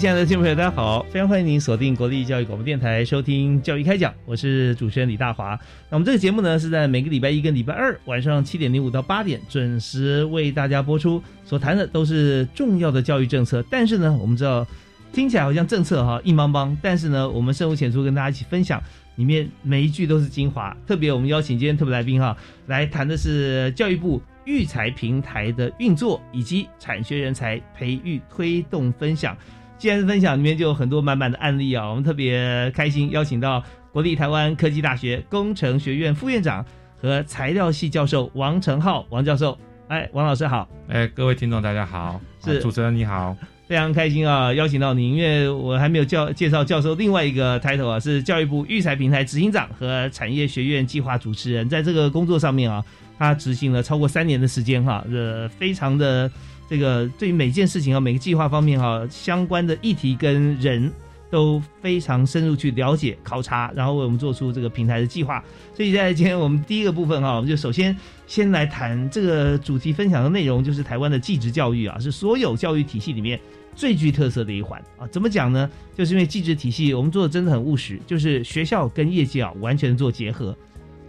[0.00, 1.02] 亲爱的听众朋友，大家好！
[1.10, 5.50] 非常欢迎您锁定国立教育广播电台收听《教育开讲》，我是主持人李大华。
[5.90, 13.62] 那我们这个节目呢，是在每个礼拜一跟礼拜二晚上七点零五到八点准时为大家播出，所谈的都是重要的教育政策。
[13.70, 14.66] 但是呢，我们知道
[15.12, 18.82] 听起来好像政策哈硬邦邦，但是呢，我们深入浅出跟大家一起分享，
[19.16, 20.74] 里面每一句都是精华。
[20.86, 22.34] 特别我们邀请今天特别来宾哈，
[22.68, 29.36] 来谈的是教育部育才平台的运作以及产学人才培育推动分享。
[29.80, 31.88] 既然是分享，里面就有很多满满的案例啊！
[31.88, 36.62] 我们特别开心，邀请到国立台湾科技大学工程学院副院长
[37.00, 39.58] 和材料系教授王成浩王教授。
[39.88, 40.68] 哎，王老师好！
[40.88, 43.34] 哎，各位听众大家好，是主持人你好，
[43.66, 44.52] 非常开心啊！
[44.52, 52.84] 邀请到您，因为我还没有教介绍教授另外一个 title 啊，是教育部育才平台执行长和产业学院计划主持人，在这个工作上面啊，
[53.18, 56.30] 他执行了超过三年的时间哈，呃，非常的。
[56.70, 60.88] 这个对于每件事情啊，每个计划方面哈，相关的议题跟人
[61.28, 65.42] 都非常深入去了解考察，然后为我们做出这个平台的计划。
[65.74, 67.96] 所以在今天我们第一个部分哈，我们就首先
[68.28, 73.40] 先来谈这个主题分享的内容，就是台湾的技职教育啊，是所有教育体系里面
[73.74, 75.04] 最具特色的一环啊。
[75.08, 75.68] 怎么讲呢？
[75.96, 80.56] 就是因为技职体系我们做的真的很务实，就是学校跟业界啊完全做结合。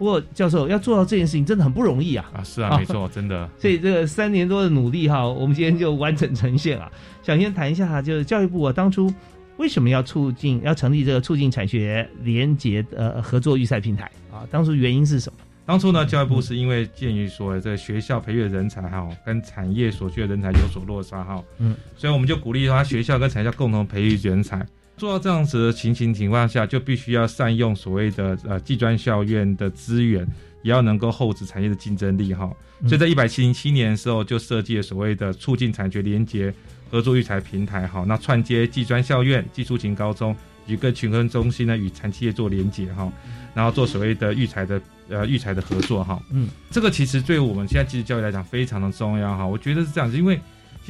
[0.02, 2.32] 不过，教授要做到这件事情真的很不容易啊！
[2.34, 3.48] 啊，是啊，没错， 真的。
[3.60, 6.92] 所以这个三年多的努力哈，我们今天就完整呈现啊。
[7.22, 9.14] 想先谈一下，就是教育部啊，当初
[9.58, 14.42] 为什么要促进、要成立这个促进产学联结呃合作育才平台啊？
[14.50, 15.38] 当初原因是什么？
[15.68, 24.66] 当初呢，教育部是因为鉴于说这学校培育的人才哈，跟产业所需的人才有所落差哈，嗯，所以我们就鼓励他学校跟产业共同培育人才。
[25.02, 30.24] 做到这样子的情形情况下，就必须要善用所谓的呃技专校院的资源，
[30.62, 32.48] 也要能够厚植产业的竞争力哈。
[32.86, 36.54] 所以在一百七零七年的时候，就设计了所谓的促进产学联结
[36.92, 38.06] 合作育才平台哈。
[38.08, 40.36] 那串接技专校院、技术型高中
[40.68, 43.12] 与各群科中心呢，与产企业做连结哈，
[43.56, 44.80] 然后做所谓的育才的
[45.10, 46.22] 呃育才的合作哈。
[46.30, 49.48] 嗯，这个其实对我们现在技术教育来讲非常的重要哈。
[49.48, 50.40] 我觉得是这样子，因为。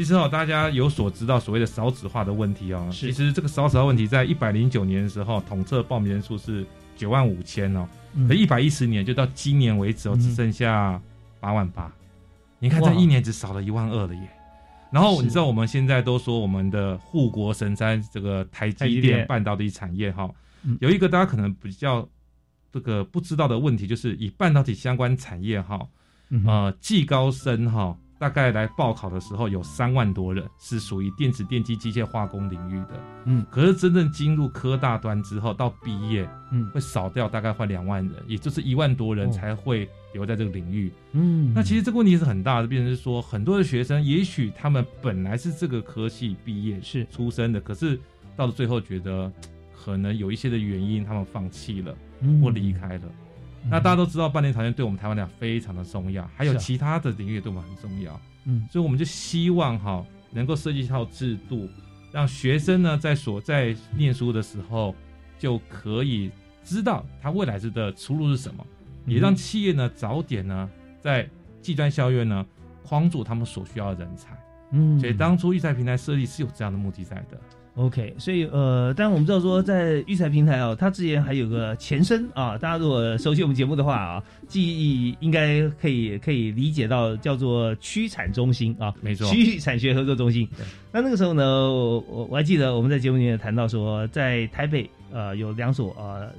[0.02, 2.90] 其实哦，大家有所知道所谓的少子化的问题哦。
[2.92, 7.88] 其实这个少子化问题在一百零九年的时候，统测报名人数是九万五千哦，
[8.28, 11.00] 可一百一十年就到今年为止哦，只剩下
[11.40, 11.94] 八万八。
[12.58, 14.28] 你看这一年只少了一万二了耶。
[14.92, 20.28] 然后你知道我们现在都说我们的护国神山这个台积电半导体产业哈，
[20.80, 22.10] 有一个大家可能比较
[22.74, 25.80] 这个不知道的问题，就是以半导体相关产业哈，
[26.48, 27.96] 呃，技高深哈。
[28.22, 32.90] 大概来报考的时候有三万多人是属于电子、电机、机械、化工领域的，
[33.26, 47.04] 嗯，可是真正进入科大端之后到毕业，嗯，会少掉大概快两万人，也就是一万多人才会留在这个领域，嗯，那其实这个问题是很大的，变成是说很多的学生，也许他们本来是这个科系毕业是。
[47.12, 48.00] 出身的，可是
[48.36, 49.32] 到了最后觉得
[49.76, 51.96] 可能有一些的原因，他们放弃了
[52.40, 53.04] 或离开了。
[53.70, 58.20] 那大家都知道，半年条件对我们台湾来讲非常的重要，还有其他的领域对我们很重要。
[58.46, 61.70] 嗯，所以我们就希望哈，能够设计一套制度，
[62.12, 64.96] 让学生呢在所在念书的时候
[65.38, 66.32] 就可以
[66.64, 68.66] 知道他未来的出路是什么，
[69.06, 70.70] 也让企业呢早点呢
[71.02, 71.30] 在
[71.62, 72.46] 技专校院呢
[72.84, 74.36] 框住他们所需要的人才。
[74.72, 77.40] 嗯，所以当初育才平台设立是有这样的目的在的。
[77.76, 82.58] OK，所以呃，当然我们知道说，在育才平台哦，它之前还有个前身啊。
[82.58, 90.46] 大家如果熟悉我们节目的话啊，记忆应该可以可以理解到叫做区产中心啊，没错，区域产学合作中心。
[90.92, 96.30] 那那个时候呢，我我我还记得我们在节目里面谈到说，在台北呃有两所呃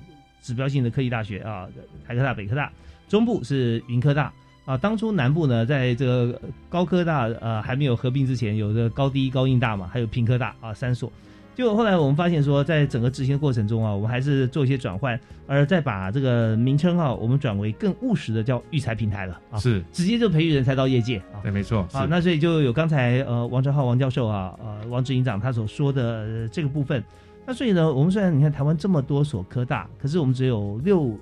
[0.42, 1.66] 指标性的科技大学啊，
[2.06, 2.70] 台科大、北科大，
[3.08, 4.30] 中部是云科大，
[4.64, 11.10] 啊，当初南部呢，在这个高科大呃还没有合并之前，有个高低高应大嘛，还有平科大啊三所。
[11.54, 21.42] 就后来我们发现说，在整个执行的过程中啊，我们还是做一些转换，而再把这个名称啊，我们转为更务实的叫育才平台了啊，是直接就培育人才到业界啊。
[21.42, 21.86] 对，没错。
[21.92, 27.04] 啊，那所以就有刚才呃王哲浩王教授啊，呃王执行长他所说的这个部分。
[27.44, 31.18] 那所以呢，我们虽然你看台湾这么多所科大，可是我们只有六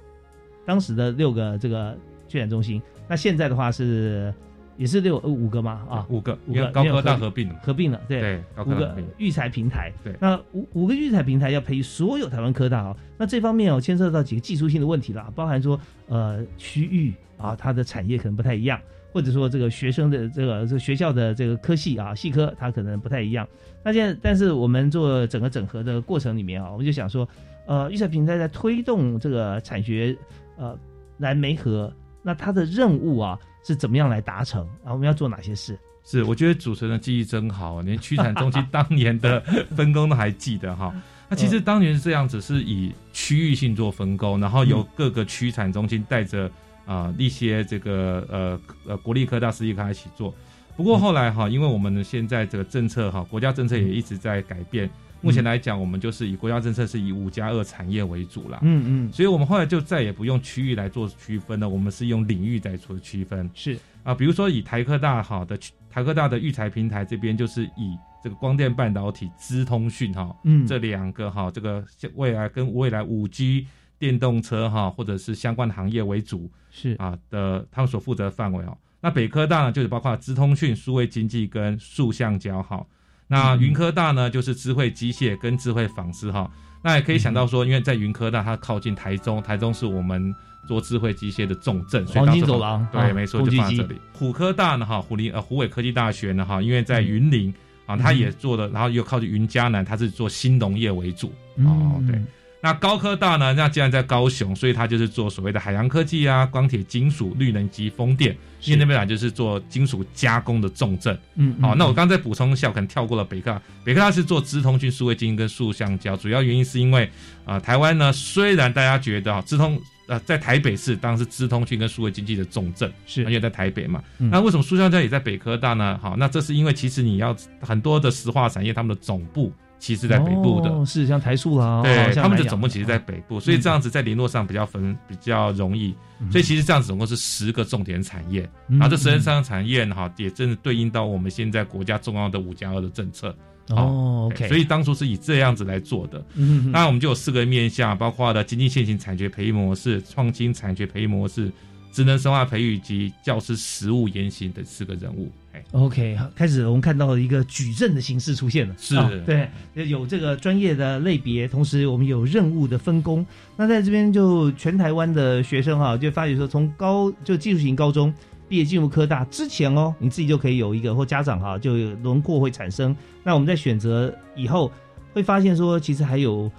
[0.64, 1.96] 当时的六个这个
[2.28, 4.32] 训练中心，那现在的话是。
[4.76, 5.86] 也是六五个吗？
[5.90, 18.80] 啊，五个，五个高科大合并了，合并了，对，对，五个育才平台，对，那五五个育才平台要培育所有台湾科大啊，那这方面哦牵涉到几个技术性的问题了，包含说呃区域啊，它的产业可能不太一样，
[19.12, 23.46] 或者说这个学生的这个这个学校的这个科系啊系科它可能不太一样。
[23.84, 27.28] 那现在但是我们做整个整合的过程里面啊，我们就想说，
[27.66, 30.16] 呃育才平台在推动这个产学
[30.56, 30.74] 呃
[31.18, 31.92] 来媒合，
[32.22, 33.38] 那它的任务啊。
[33.62, 34.90] 是怎么样来达成啊？
[34.90, 35.78] 我们要做哪些事？
[36.02, 39.38] 是，我觉得主持人的记忆真好，连区产中心当年的
[39.76, 40.90] 分工都还记得哈。
[41.28, 46.50] 那其实当年是这样子，是以区域性做分工，然后由各个区产中心带着
[46.86, 50.34] 啊一些这个呃呃国立科大、私立科大一起做。
[50.74, 54.88] 不过后来哈，因为我们现在这个政策哈，国家政策也一直在改变。
[55.20, 58.58] 目前来讲，我们就是以国家政策是以五加二产业为主啦。
[58.62, 63.48] 嗯嗯，所以我们后来就再也不用区域来做区分了，我们是用领域在做区分。
[63.54, 65.58] 是啊，比如说以台科大好的
[65.90, 71.84] 台科大的育才平台这边，就是以这个光电半导体、资通讯哈，嗯，这两个哈，这个
[72.14, 73.66] 未来跟未来五 G
[73.98, 78.76] 电动车哈，或者是相关的行业为主，是啊的，他们所负责范围哦。
[79.02, 82.86] 那北科大呢，就是包括资通讯、数位经济跟数橡胶哈。
[83.30, 86.50] 那云科大呢，就是智慧机械跟智慧纺织哈。
[86.82, 90.34] 那也可以想到说，因为在云科大它靠近台中，台中是我们
[90.66, 94.00] 做智慧机械的重镇，黄金走廊对，没错，就放在这里。
[94.12, 97.54] 虎科大呢哈，虎林呃虎尾科技大学呢哈，因为在云林
[97.86, 102.20] 啊，它也做的，然后又靠近云嘉南，它是做新农业为主哦，对。
[102.62, 103.54] 那高科大呢？
[103.54, 111.18] 那既然在高雄，所以它就是做所谓的海洋科技啊、钢铁、金属、绿能及风电，因为那边来就是做金属加工的重镇。
[111.36, 113.62] 嗯，好，那我刚才补充一下，可能跳过了北科大。
[113.82, 117.10] 北科大是做资通讯、数位晶跟塑橡胶，主要原因是因为
[117.46, 124.04] 啊，台湾呢虽然大家觉得啊，资通呃在台北市当然是资通讯跟数位经济的重镇，是因为在台北嘛。
[124.18, 125.98] 那为什么塑橡胶也在北科大呢？
[126.02, 129.50] 好，那这是因为其实你要很多的石化产业，他们的总部。
[129.80, 135.94] 其实，在北部的，是像台塑啦，对，他们的总部其实在北部，所以这样子在联络上比较分比较容易。
[136.30, 143.34] 所以其实这样子总共是十个重点产业，然后这十个重产业哈，也正是对应到我们现在国家重要的五加二的政策。
[143.70, 146.22] 哦，OK，所以当初是以这样子来做的。
[146.34, 151.50] 嗯，那我们就有四个面向，包括的经济现行产学培育模式、创新产学培育模式。
[151.92, 155.28] 职能生化培育及教师实务言行等四个人物。
[155.60, 158.74] 哎，OK，开始我们看到一个矩阵的形式出现了。
[158.78, 158.96] 是，
[159.26, 159.48] 对，
[159.88, 163.24] 有这个专业的类别，同时我们有任务的分工。
[163.56, 168.12] 那在这边就全台湾的学生哈，就发觉说，从高就技术型高中
[168.48, 172.96] 毕业进入科大之前哦，你自己就可以有一个或家长哈，就轮廓会产生。
[173.22, 174.72] 那我们在选择以后
[175.12, 176.50] 会发现说，其实还有。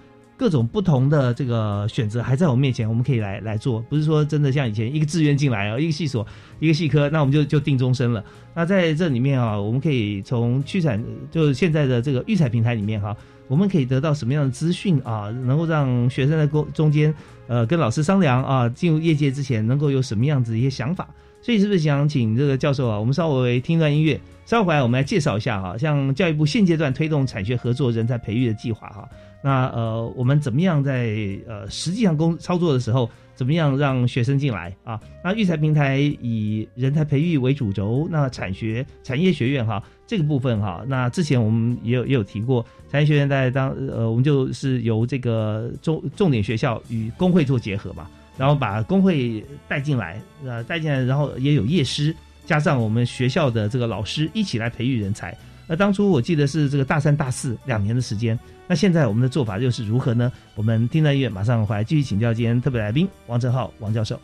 [0.41, 6.25] 各种不同的这个选择还在我面前，我们可以来来做，不是说真的像以前一个志愿进来啊，一个系所，
[6.59, 8.25] 一个系科，那我们就就定终身了。
[8.55, 13.15] 那在这里面啊，我们可以从区产，就是现在的这个育才平台里面哈，
[13.47, 17.13] 我们可以得到什么样的资讯啊，能够让学生在中中间，
[17.45, 21.07] 呃，跟老师商量啊，进入业界之前能够有什么样子一些想法。
[21.43, 29.07] 所以是不是想请这个教授啊，我们稍微听段音乐，稍后回来我们来介绍一下哈，像教育部现阶段推动产学合作人才培育的计划哈。
[29.43, 31.15] 那呃，我们怎么样在
[31.47, 34.99] 呃实际上工操作的时候，怎么样让学生进来啊？
[35.23, 48.07] 那育才平台以人才培育为主轴，那产学产业学院哈这个部分哈，那之前我们也有也有提过，产业学院在当呃，我们就是由这个重重点学校与工会做结合嘛，
[48.37, 55.35] 然后把工会带进来，呃带进来，然后也有业师加上我们学校的这个老师一起来培育人才。
[55.67, 58.37] 那当初我记得是这个大三大四两年的时间。
[58.71, 60.31] 那现在我们的做法又是如何呢？
[60.55, 64.17] 我们听到音乐，马上回来继续请教今天特别来宾王正浩王教授。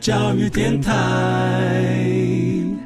[0.00, 0.92] 教育电台。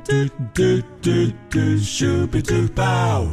[0.05, 0.13] 嘟
[0.53, 0.63] 嘟
[1.01, 1.11] 嘟
[1.51, 3.27] 嘟咻比嘟爆。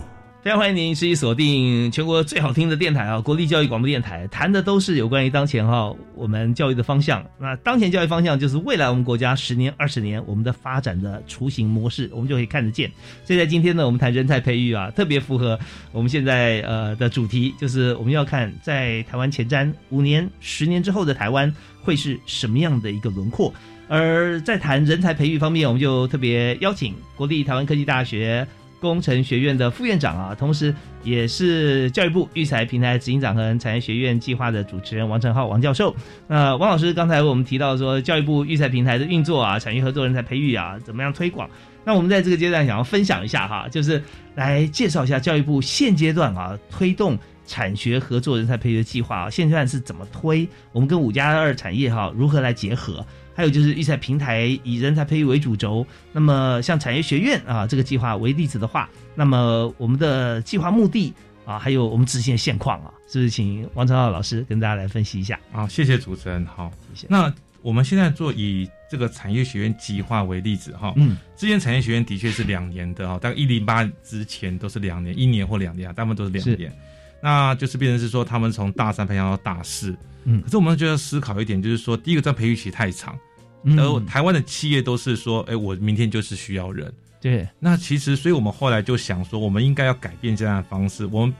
[0.43, 7.23] 非常欢迎您持续锁定全国最好听的电台啊，国立教育广播电台，谈的都是有关于当前哈我们教育的方向。
[7.39, 12.89] 那当前教育方向就是未来我们国家十年、二十年我们的发展的雏形模式，我们就可以看得见。
[13.23, 15.59] 所以在今天呢，我们谈人才培育啊，特别符合
[15.91, 23.53] 我们现在呃的主题，就是我们要看在台湾前瞻五年、十年之后的台湾会是什么样的一个轮廓。
[23.87, 28.47] 而在谈人才培育方面，我们就特别邀请国立台湾科技大学。
[28.79, 30.73] 工程学院的副院长啊，同时
[31.03, 35.95] 也是教育部育才平台执行长和产业学院计划的主持人王成浩王教授。
[36.27, 41.47] 那王老师刚才我们提到说，教育部育才平台的运作啊，产业合作人才培育啊，怎么样推广？
[41.85, 44.01] 那我们在这个阶段想要分享一下哈，就是
[44.33, 47.15] 来介绍一下教育部现阶段啊推动
[47.51, 50.47] 产学合作人才培育的计划啊，现阶段是怎么推？
[50.71, 53.05] 我们跟五加二产业哈如何来结合？
[53.33, 61.13] 还有就是育才平台以人才培育为主轴，那么像产业学院啊这个计划为例子的话，那么我们的计划目的
[61.45, 65.37] 啊，还有我们执行的现况啊，是不是请王成浩老师跟大家来分析一下？
[65.51, 66.45] 好，谢谢主持人。
[66.45, 67.07] 好，谢谢。
[67.09, 76.71] 那我们现在做以这个产业学院计划为例子哈，嗯，之前产业学院的确是两年的哈，大概一零八之前都是两年，一年或两年，大部分都是两年。
[77.21, 79.95] 那就是变成是说他们从大三培养到大四。
[80.23, 83.17] 嗯，可是我们就要思考一点，就是说，第一个，这培育期太长，
[83.77, 86.93] 而台湾的企业都是说，哎，我明天就是需要人。
[87.19, 91.33] 对，那其实，所以我们后来就想说，我们应该要改变这样的方式，我们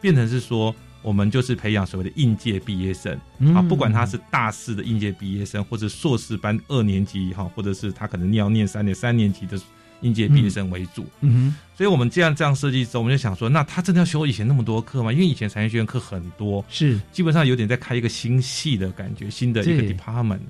[0.00, 3.12] 变成是说，我们就是培养所谓的应届毕业生。
[3.54, 9.56] 啊，不管他是大四的应届毕业生，或者硕士班二年级哈，或者是他可能要念三年三年级的
[10.04, 11.04] 应届毕业生为主。
[11.20, 15.12] 嗯哼，所以我们这样这样设计之后，我们就想说，那他真的要修以前那么多课吗？
[15.12, 20.40] 因为以前产业学院课很多，是基本上有点在开一个新系的感觉，新的一个 department。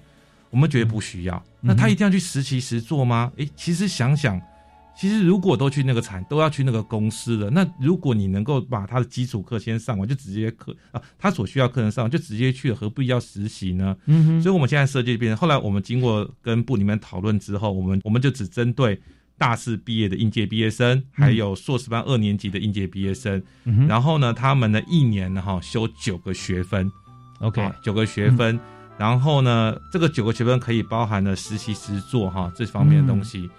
[0.51, 3.33] 我们觉得不需要，那他一定要去实习实做吗？
[3.39, 4.41] 诶，其实想想，
[4.97, 13.97] 其实如果都去那个产，都要去那个公司的，那如果你能够把他的基础课先上完，就直接课啊，他所需要课程上完就直接去了，何必要实习呢？
[14.07, 14.43] 嗯哼。
[14.43, 18.97] 所以我们现在设计变成，后来我们经过跟部里面讨论之后，我们我们就只针对
[19.37, 23.43] 大四毕业的应届毕业生，还有硕士班二年级的应届毕业生，
[23.89, 26.91] 然后呢，他们呢一年呢哈修九个学分
[27.41, 28.59] ，OK，九个学分。
[28.97, 33.51] 然后呢，这个九个学分可以包含了实习、实做哈这方面的东西。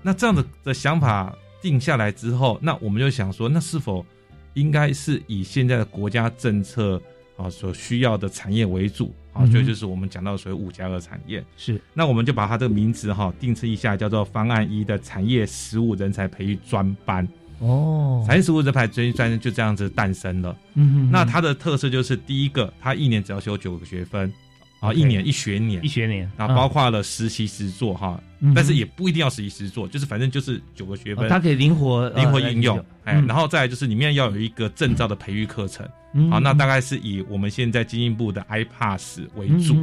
[0.00, 4.06] 那这样的的想法定下来之后，那我们就想说，那是否
[4.54, 7.02] 应该是以现在的国家政策
[7.36, 9.46] 啊所需要的产业为主啊？
[9.46, 11.80] 所以就是我们讲到所谓五加二产业是。
[11.94, 17.26] 那我们就把它这个名字哈定制一下，叫做方案一的产业实务人才培育专班
[17.58, 18.24] 哦。
[18.26, 20.56] 产业实务人才培育专就这样子诞生了。
[20.74, 21.10] 嗯哼。
[21.10, 24.32] 那它的特色就是第一个，它一年只要修九个学分。
[24.78, 28.22] 啊，一年一学年，一学年，啊包括了实习实做哈，
[28.54, 35.88] 但是也不一定要实习实做，就是反正就是九个学分，它可以灵活灵活应用，哎，然后再就是里面要有一个证照的培育课程，
[36.30, 39.76] 好，那大概是以我们现在经营部的 iPass 为主，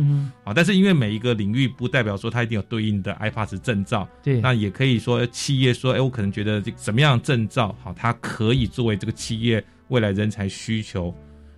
[0.44, 11.14] 啊，但是因为每一个领域不代表说它一定有对应的 iPass 证照，对，那也可以说企业说，哎，我可能觉得这什么样的证照好，它可以作为这个企业未来人才需求，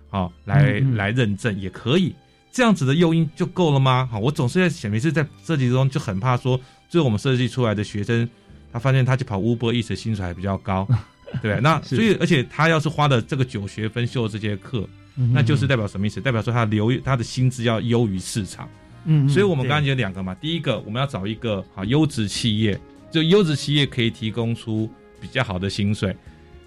[0.08, 2.14] 好来来认证也可以。
[2.52, 4.08] 这样子的诱因就够了吗？
[4.10, 8.26] 好，我总是在想，每次在设计中就很怕说，最后我们设计出来的学生，
[8.72, 10.88] 他发现他去跑 Uber，一时薪水还比较高，
[11.42, 14.88] 对那所以，而且他要是花了这个九学分修这些课，
[15.32, 16.20] 那就是代表什么意思？
[16.20, 18.68] 代表说他留他的薪资要优于市场。
[19.04, 22.78] 嗯，所以我们刚才有两个嘛，第一个我们要找一个好优质企业，
[23.10, 24.90] 就优质企业可以提供出
[25.20, 26.16] 比较好的薪水，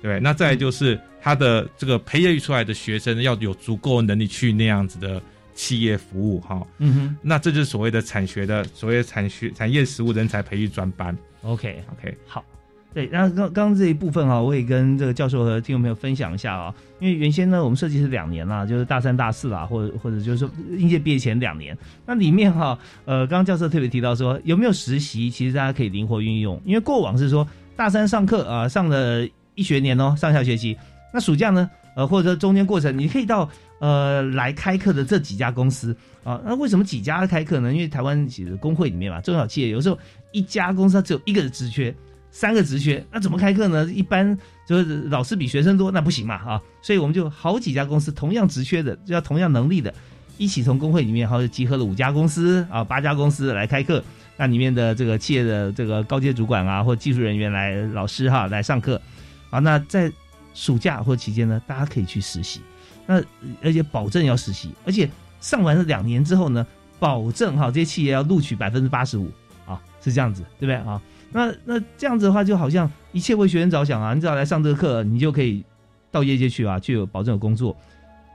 [0.02, 5.22] 对那再就是他的这个培育出来的学生要有足够能力去那样子的。
[5.56, 11.14] 企业服务哈，嗯哼，那这就是所谓的产学的所谓产学产业实务人才培育专班。
[11.42, 12.46] OK OK，好，
[12.94, 30.76] 对，然后刚刚这一部分哈，我也跟这个教授和听众朋友分享一下啊，因为原先呢，我们设计是两年啦，就是大三大四啦，或者或者就是说应届毕业前两年，那里面哈，呃，刚刚教授特别提到说有没有实习，其实大家可以灵活运用，因为过往是说大三上课啊，上了一学年哦，上下学期，
[31.14, 33.50] 那暑假呢，呃，或者说中间过程你可以到。
[33.82, 37.72] 呃，来开课的这几家公司啊，那为什么几家开课呢？
[37.72, 39.98] 因为台湾其实工会里面嘛，中小企业有时候
[40.34, 41.96] 一家公司它只有一个职缺，
[42.32, 43.86] 三个职缺，那怎么开课呢？
[43.92, 46.62] 一般就是老师比学生多，那不行嘛啊！
[46.82, 49.94] 所以我们就好几家公司同样职缺的，就要同样能力的，
[50.38, 54.04] 一起从工会里面，好集合了五家公司啊，八家公司来开课。
[54.38, 59.02] 那里面的这个企业的这个高阶主管啊，或技术人员来，老师哈来上课
[59.50, 59.60] 啊。
[59.60, 60.10] 那在
[60.54, 62.62] 暑假或期间呢，大家可以去实习。
[63.06, 63.22] 那
[63.62, 65.10] 而且保证要实习，而且
[65.42, 66.66] 上完了两年之后呢，
[67.00, 69.30] 保证哈这些企业要录取百分之八十五
[69.66, 71.02] 啊，是这样子，对不对啊？
[71.32, 75.64] 那那这样子的话，就好像一切为学生着想啊，你只要来上这个课，你就可以
[76.12, 77.76] 到业界去啊，去有保证有工作。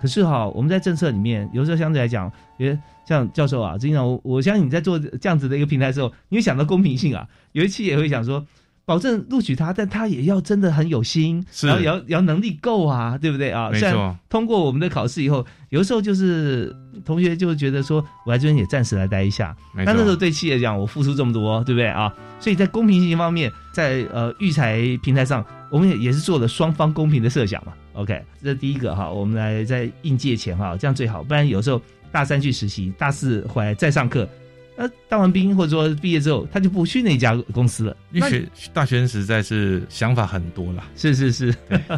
[0.00, 8.44] 可是哈，我们在政策里面，有时候相对来讲，因为像教授啊，经常我我相信你在做这样子的一个平台的时候，你会想到公平性啊，有一期也会想说。
[8.86, 13.70] 保证录取他，但他也要真的很有心，是然后也要也要能力够啊，对不对啊？
[13.70, 16.74] 没错，通过我们的考试以后，有的时候就是
[17.04, 19.56] 同学就会觉得说，我来这边也暂时来待一下。
[19.74, 22.12] 没但那时候，对企业讲，我付出这么多，对不对啊？
[22.38, 27.72] 所以在公平性方面，在呃育才平台上，我们也也是做了双方公平的设想嘛。
[27.94, 31.80] OK，这是第一个哈，我们来在应届前哈，这样最好，不然有时候
[32.12, 34.28] 大三去实习，大四回来再上课。
[34.76, 37.96] 那当完兵或者说毕业之后，他就不去那家公司了。
[38.10, 40.84] 那因为学大学生实在是想法很多啦。
[40.96, 41.54] 是是是，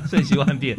[0.09, 0.77] 瞬息万变。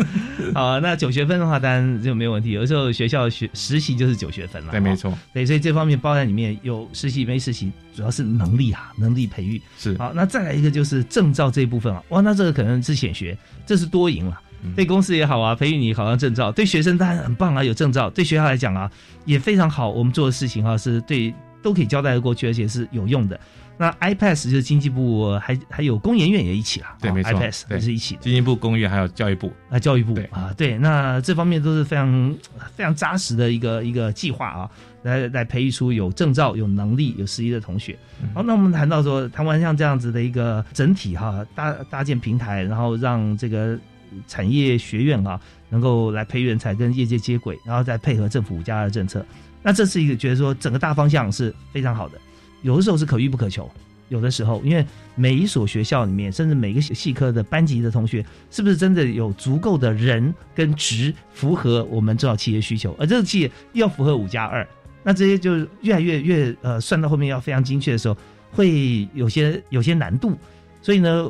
[0.54, 2.52] 好啊，那九学分的话，当然就没有问题。
[2.52, 9.62] 有时候学校学实习就是九学分了，对，哦没错，对，所以这方面包在里面有实习没实习，主要是能力啊，能力培育。
[9.78, 14.42] 是好，那再来一个就是证照这一部分啊，哇，那这个可能是显学，这是多赢了。
[14.64, 18.90] 嗯对公司也好啊，培育你考上证照，对学生当然很棒啊，有证照；对学校来讲啊，
[19.24, 19.88] 也非常好。
[19.92, 23.40] 我们做的事情啊，是对都可以交代的过去，而且是有用的。
[23.80, 28.22] 那 iPass 就是经济部还还有工研院也一起啦，哦对没错 iPass 也是一起的。
[28.22, 32.36] 经济部、工业还有教育部，啊，教育部对啊，对，那这方面都是非常
[32.76, 34.72] 非常扎实的一个一个计划啊，
[35.04, 37.96] 来来培育出有证照、有能力、有实力的同学。
[38.24, 43.78] 嗯好，那我们谈到说，台湾像这样子的一个整体哈，搭搭建平台，然后让这个
[44.26, 49.24] 产业学院啊，能够来培育人才，跟业界接轨，然后再配合政府五加二政策，
[49.62, 52.18] 那这是一个觉得说整个大方向是非常好的。
[52.62, 53.70] 有的时候是可遇不可求，
[54.10, 62.96] 有的时候因为每一所学校里面，甚至每个系科的班级的同学，是不是真的有足够的人跟值符合我们中小企业需求？
[63.00, 64.68] 而这个企业又要符合五加二，
[65.04, 68.18] 那这些就越来越越呃算到后面要非常精确的时候，
[68.52, 70.38] 会有些有些难度。
[70.82, 71.30] 所以呢，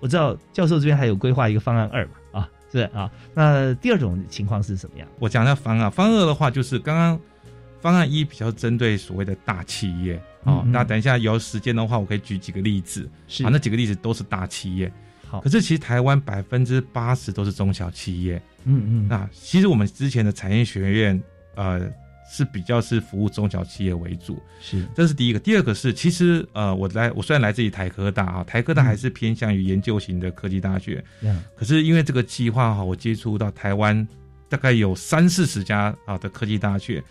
[0.00, 3.10] 我知道教授这边还有规划一个方案二嘛，啊，是啊。
[3.32, 5.06] 那第二种情况是什么样？
[5.18, 5.90] 我讲一下方案。
[5.90, 7.20] 方案二的话，就是刚刚
[7.84, 10.62] 方案一比较针对所谓的大企业哦。
[10.64, 13.06] 嗯嗯那等一下有时间的话，我可以举几个例子。
[13.28, 14.90] 是啊，那几个例子都是大企业。
[15.28, 18.40] 好可是其实台湾百分之八十都是中小企业。
[18.64, 21.22] 嗯嗯那其实我们之前的产业学院，
[21.56, 21.90] 呃，
[22.32, 25.38] 是比较是服务中小企业为主，是这是第一个。
[25.38, 34.06] 第二个是，其实呃，我来我虽然来自于台科大啊，台科大嗯还是偏向于研究型的科技大学，嗯可是因为这个计划哈，我接触到台湾
[34.48, 37.02] 大概有三四十家啊的科技大学，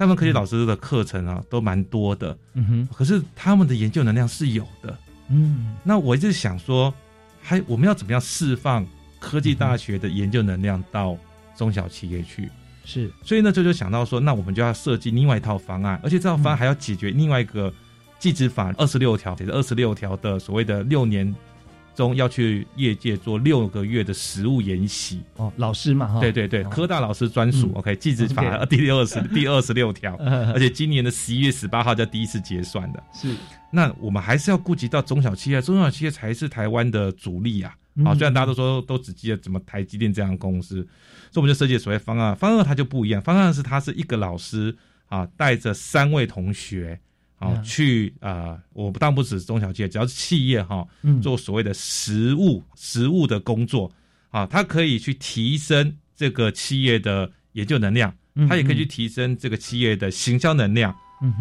[0.00, 2.88] 他们科技老师的课程啊都蛮多的，嗯哼。
[2.90, 4.98] 可是他们的研究能量是有的。
[5.28, 5.76] 嗯。
[5.84, 6.92] 那我一直想说，
[7.42, 8.86] 还我们要怎么样释放
[9.18, 11.18] 科技大学的研究能量到
[11.54, 12.48] 中小企业去？
[12.82, 13.12] 是。
[13.22, 17.70] 所以呢，这就想到说，那我们就要设计另外一套方案，而且这套方案还要解决另外一个
[18.18, 21.30] 技职法二十六条，也是二十六条的所谓的六年
[21.94, 25.22] 中要去业界做六个月的实务研习。
[25.36, 27.68] 哦，老师嘛哈，对对对，哦科大老师专属。
[27.74, 33.02] 嗯 OK，技职法第二十 第二十六条，呃而且今年的十一月十八号叫第一次结算的。
[33.12, 33.34] 是
[33.72, 37.74] 那我们还是要顾及到中小企业，中小企业才是台湾的主力啊。
[37.96, 40.76] 嗯好，虽然大家都说都只记得怎么台积电这样的公司，
[41.30, 42.34] 所以我们就设计了所谓方案。
[42.36, 44.74] 方案它就不一样，方案是它是一个老师
[45.08, 46.98] 啊带着三位同学
[47.40, 53.90] 啊嗯去啊，我当然不止中小企业，只要是企业哈、嗯做所谓的实物实物的工作
[54.28, 60.94] 啊，它可以去提升这个企业的研究能量，嗯它也可以去提升这个企业的行销能量。
[61.22, 61.34] 嗯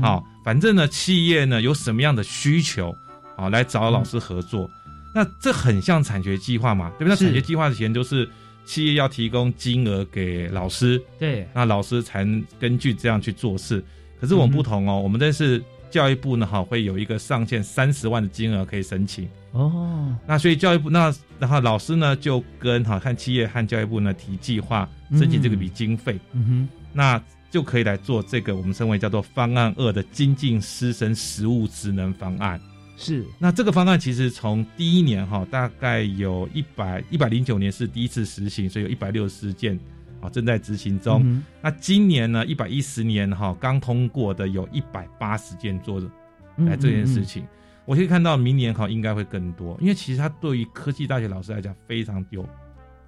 [0.43, 2.93] 反正呢，企业呢有什么样的需求，
[3.37, 4.69] 好、来找老师合作。
[5.13, 7.09] 那这很像产学计划嘛，对不对？
[7.09, 8.29] 那产学计划的钱就是
[8.65, 13.83] 企业要提供金额给老师，对那老师才能根据这样去做事。
[14.19, 19.27] 可是我们不同哦，我们这是教育部呢，哈，会有一个上限三十万的金额可以申请。
[19.51, 26.19] 哦那所以教育部那然后老师呢就跟哈看企业和教育部呢提计划，申请这个笔经费。
[26.33, 27.21] 嗯哼那
[27.51, 32.61] 就可以来做这个我们称为叫做方案二的精进师生实务职能方案。
[32.95, 39.79] 是那这个方案其实从第一年哈，大概有一百一百零九年是第一次实行，所以有一百六十件
[40.21, 41.21] 啊正在执行中。
[41.23, 46.09] 嗯那今年呢，一百一十年哈刚通过的有一百八十件做的
[46.57, 47.45] 来这件事情。
[47.85, 52.47] 我可以看到明年哈应该会更多，因为其实它对于科技大学老师来讲非常有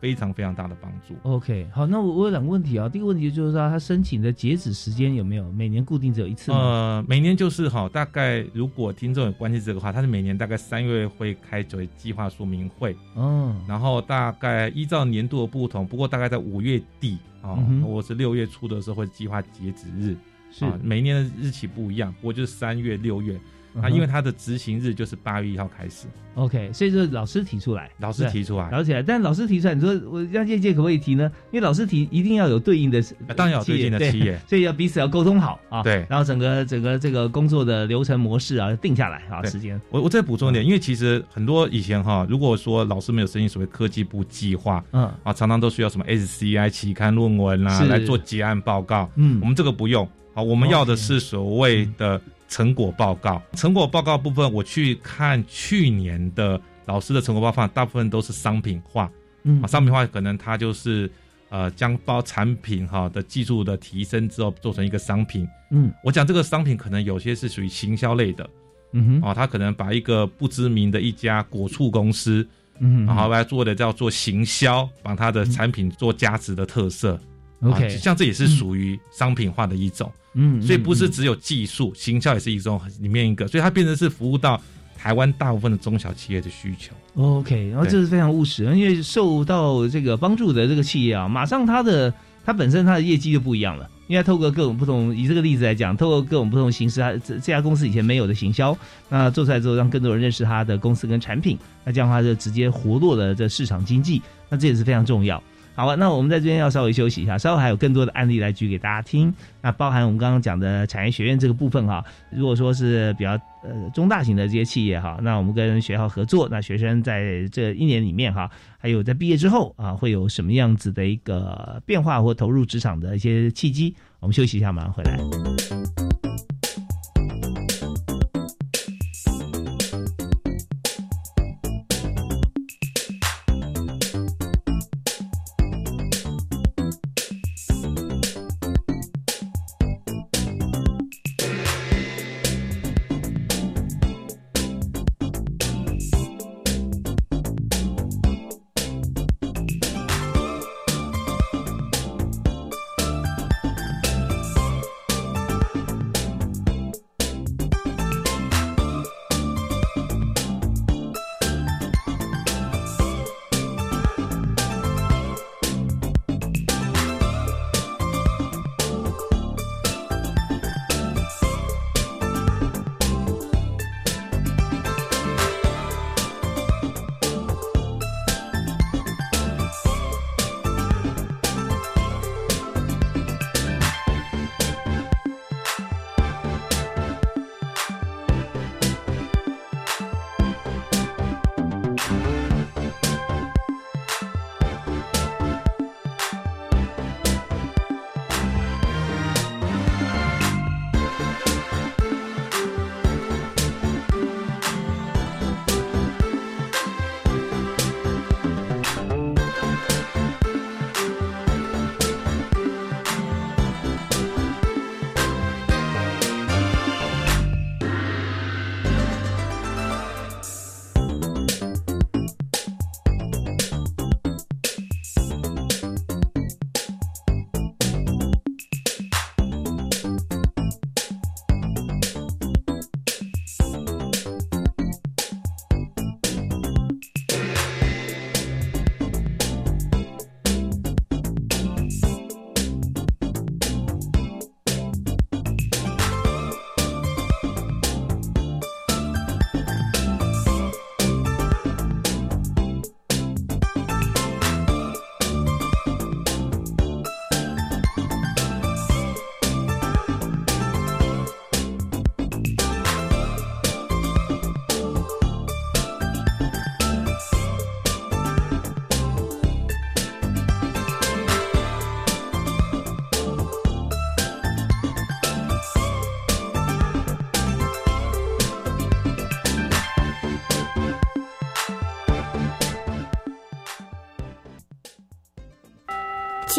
[0.01, 1.13] 非常非常大的帮助。
[1.21, 2.89] OK，好，那我我有两个问题啊。
[2.89, 6.51] 第一个问题就是说，他申请的截止时间有没有每年固定只有一次？
[6.51, 20.17] 呃，每年就是哈，大概如果听众有关心这个话，他是每年大概三月会开所谓计划说明会，嗯，然后大概依照年度的不同，不过大概在五月底啊，或是六月初的时候会计划截止日。
[20.51, 23.39] 是啊，每年的日期不一样，不过就是三月、六月。
[23.73, 29.01] 嗯那因为它的执行日就是八月一号开始，OK，所以就是老师提出来，老师提出来，了解。
[29.01, 31.31] 但老师提出来，你说我让业界可不可以提呢？
[31.51, 35.81] 因为老师提一定要有对应的啊当然有对应的企业，所以要彼此要沟通好啊。
[35.83, 39.79] 对，然后整个整个这个工作的流程模式啊定下来啊，时间。
[39.89, 49.09] 我我再补充一点，因为其实很多以前哈，如果说老师没有申请所谓科技部计划，嗯啊，常常都需要什么 SCI 期刊论文啦、是来做结案报告。
[49.15, 53.41] 嗯我们这个不用，好，我们要的是所谓的成果报告。
[53.53, 59.11] 成果报告部分，我去看去年的老师的成果报告，大部分都是商品化。
[59.43, 61.11] 嗯啊，商品化可能它就是
[61.49, 65.47] 呃将包产品哈的技术的提升之后做成一个商品。
[65.71, 68.49] 嗯我讲这个商品可能有些是属于行销类的
[68.93, 72.47] 嗯哼哦，他可能把一个不知名的一家果醋公司，
[72.79, 77.19] 嗯然后来做的叫做行销，把它的产品做价值的特色。
[77.61, 84.59] 啊 OK，像这也是属于商品化的一种，嗯，所以不是嗯只有技术，行销也是一种里面一个，所以它变成是服务到
[84.97, 86.93] 台湾大部分的中小企业的需求。
[87.15, 98.75] OK，然后这是非常务实，因为受到这个帮助的这个企业啊，马上它的它本身它的业绩就不一样了，因为透过各种不同，以这个例子来讲，透过各种不同形式，它这这家公司以前没有的行销，
[99.09, 105.41] 那做出来之后，让更多人认识它的公司跟产品，那这样的话就直接活络了这市场经济，那这也是非常重要。
[105.73, 109.33] 好吧，那我们在这边要稍微休息一下，稍后还有更多的案例来举给大家听。
[109.61, 113.31] 那包含我们刚刚讲的产业学院这个部分哈，如果说是比较
[113.63, 123.95] 呃中大型的这些企业哈，那我们跟学校合作，那学生在这一年里面哈，还有在毕业之后啊，会有什么样子的一个变化或投入职场的一些契机？
[124.19, 126.00] 我们休息一下，马上回来。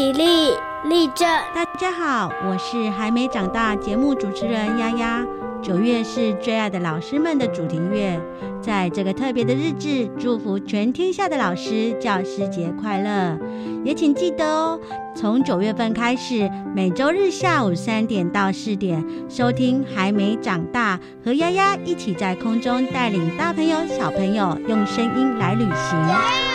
[0.03, 0.51] 起立，
[0.89, 1.29] 立正。
[1.55, 5.25] 大家好，我是还没长大节目主持人丫丫。
[5.63, 8.21] 九月是最爱的老师们的主题月，
[8.61, 13.39] 在这个特别的日子，祝福全天下的老师教师节快乐！
[13.85, 14.81] 也请记得哦，
[15.15, 26.52] 从九月份开始，每周日下午三点到四点，收听还没长大，和丫丫一起在空中带领大朋友小朋友用声音来旅行。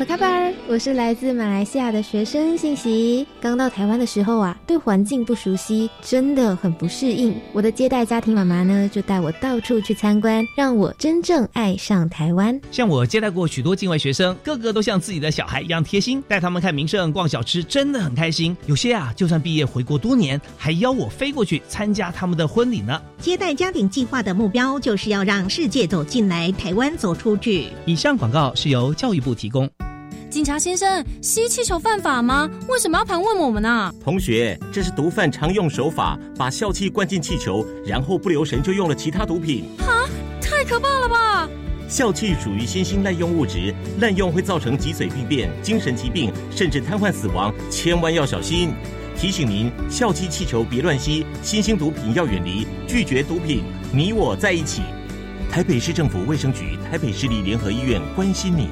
[0.00, 3.26] 帕卡巴尔，我是来自马来西亚的学生信息。
[3.38, 7.38] 刚到台湾的时候啊，对环境不熟悉，真的很不适应。
[7.52, 12.58] 我的接待家庭妈妈呢，就带我到处去参观，让我真正爱上台湾。
[12.70, 18.56] 像我接待过许多境外学生，个个都像自己的小孩一样贴心，带他们看名胜、逛小吃，真的很开心。
[18.64, 22.98] 有些啊，就算毕业回国多年，还邀我飞过去参加他们的婚礼呢。
[23.18, 27.66] 接待家庭计划的目标就是要让世界走进来，台湾走出去。
[27.84, 29.70] 以上广告是由教育部提供。
[30.30, 32.48] 警察先生，吸气球犯法吗？
[32.68, 33.92] 为什么要盘问我们呢？
[34.00, 39.64] 同学，这是毒贩常用手法，把笑气灌进气球，然后不留神就用了其他毒品。
[39.78, 40.08] 哈，
[40.40, 41.48] 太可怕了吧！
[41.88, 48.72] 笑气属于新兴滥用物质，滥用会造成脊髓病变、精神疾病，甚至瘫痪死亡，千万要小心。
[49.16, 54.82] 提醒您，笑气气球别乱吸，新兴毒品要远离，拒绝毒品，你我在一起。
[55.50, 58.68] 台北市政府卫生局、台北市立联合医院关心您。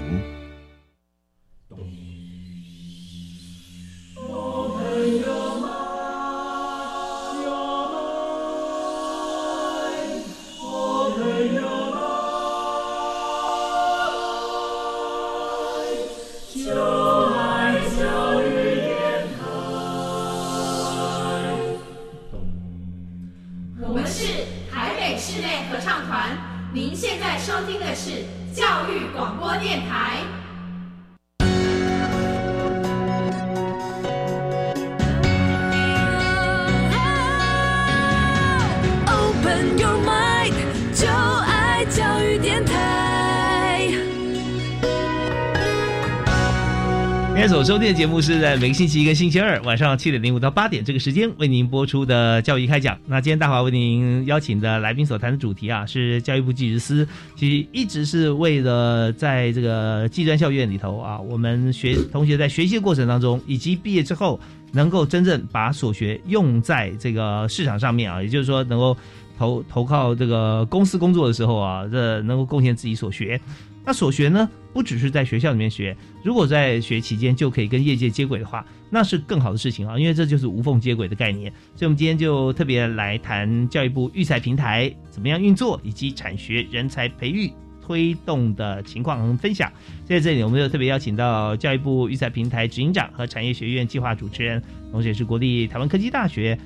[47.69, 52.99] 收听的节目是在每个星期一跟星期二晚上七点零五到八点这个时间为您播出的教育开讲。
[53.05, 64.41] 那今天大华为您邀请的来宾所谈的主题啊，是教育部技师司，其实一直是为了在这个技专校院里头啊，我们学同学在学习的过程当中，以及毕业之后，
[64.73, 68.97] 能够真正把所学用在这个市场上面啊，也就是说能够
[69.37, 73.39] 投投靠这个公司工作的时候啊，这能够贡献自己所学。
[73.85, 81.51] 那所学呢，不只是在学校里面学，如果在学期间就可以跟业界接轨的话，那是更好的事情啊，因为这就是无缝接轨的概念。
[81.75, 89.73] 所以，我们今天就特别来谈教育部育才平台怎么样运作，以及产学人才培育推动的情况和分享。
[90.05, 94.62] 在这里，我们就特别邀请到教育部育才平台执行长和产业学院计划主持人，
[94.93, 96.59] 同时也是国立台湾科技大学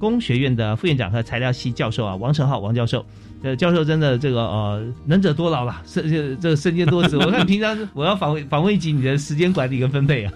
[0.00, 3.06] 工学院的副院长和材料系教授啊，王成浩王教授。
[3.44, 7.16] 呃，教授真的这个呃，能者多劳了，身这这个身兼多职。
[7.20, 10.32] 我看平常我要访问访问一集，你的时间管理跟分配啊。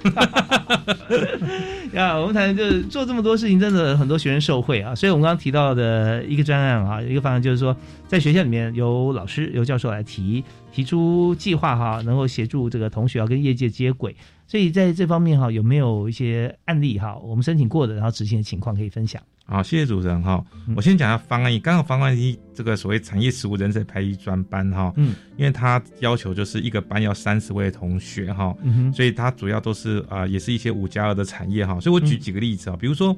[1.94, 4.94] 呀，我们谈就是做这么多事情，真的很多学生受惠啊。
[4.94, 7.74] 所以我们刚刚提到的一个专案啊，一个方案就是说，
[8.06, 10.44] 在学校里面由老师由教授来提
[10.78, 14.14] 提出计划哈，能够协助这个同学要跟业界接轨。
[14.46, 19.20] 所以在这方面哈，有没有一些案例哈，我们申请过的，然后执行的情况可以分享？
[19.44, 20.40] 好，谢谢主持人哈。
[20.76, 31.80] 我先讲下方案一，刚好方案一这个所谓产业实务人才培育专班哈，嗯，因为它要求就是一个班要三十位同学哈，嗯哼所以它主要都是啊、呃也是一些五加二的产业哈。
[31.80, 33.14] 所以我举几个例子啊，比如说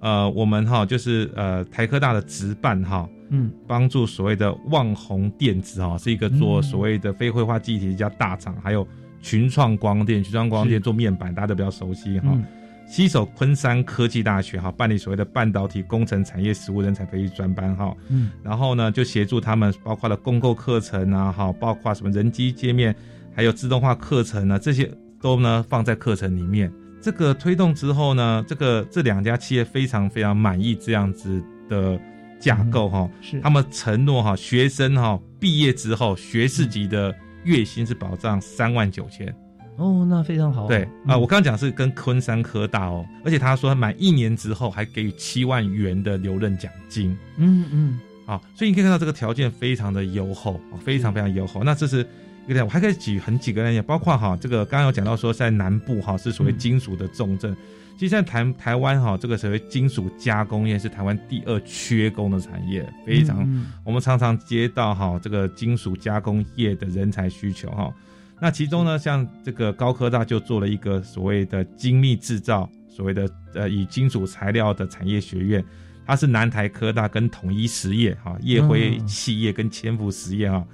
[0.00, 8.86] 呃，我们哈就是呃台科大的职办哈，嗯，帮助所谓的旺宏电子哈，是一个做嗯所谓的非绘画记忆体的一家大厂，还有
[9.20, 12.28] 群创光电，群创光电做面板，大家都比较熟悉哈。
[12.32, 12.44] 嗯
[12.90, 22.92] 携手昆山科技大学哈，办理所谓的半导体工程产业实务人才培育专班哈，嗯，然后呢就协助他们，包括了共构课程啊，哈，包括什么人机界面，
[23.32, 24.90] 还有自动化课程啊，这些
[25.22, 26.68] 都呢放在课程里面。
[27.00, 31.98] 这个推动之后呢，这个这两家企业非常非常满意这样子的
[32.38, 39.34] 架构哈、是他们承诺哈，学生哈毕业之后学士级的月薪是保障三万九千。
[39.76, 40.66] 哦，那非常好。
[40.66, 47.16] 对啊、我刚刚讲是跟昆山科大哦，而且他说满一年之后还给予七万元的留任奖金。
[47.38, 51.64] 嗯嗯，好，所以你可以看到这个条件非常的优厚，哦非常非常优厚。
[51.64, 52.06] 那这是
[52.62, 57.56] 我还可以举很几个例子，包括哈，这个刚刚有讲到说在南部哈是所谓金属的重镇，
[57.96, 67.92] 其实在台台湾哈这个所谓金属加工业是台湾第二缺工的产业，非常、嗯我们常常接到哈这个金属加工业的人才需求哈。
[68.40, 75.62] 那其中呢，像这个高科大就做了一个所谓的精密制造，所谓的呃以金属材料的产业学院，
[76.10, 80.66] 它是南台科大跟统一实业哈、叶辉嗯企业跟千福实业哈、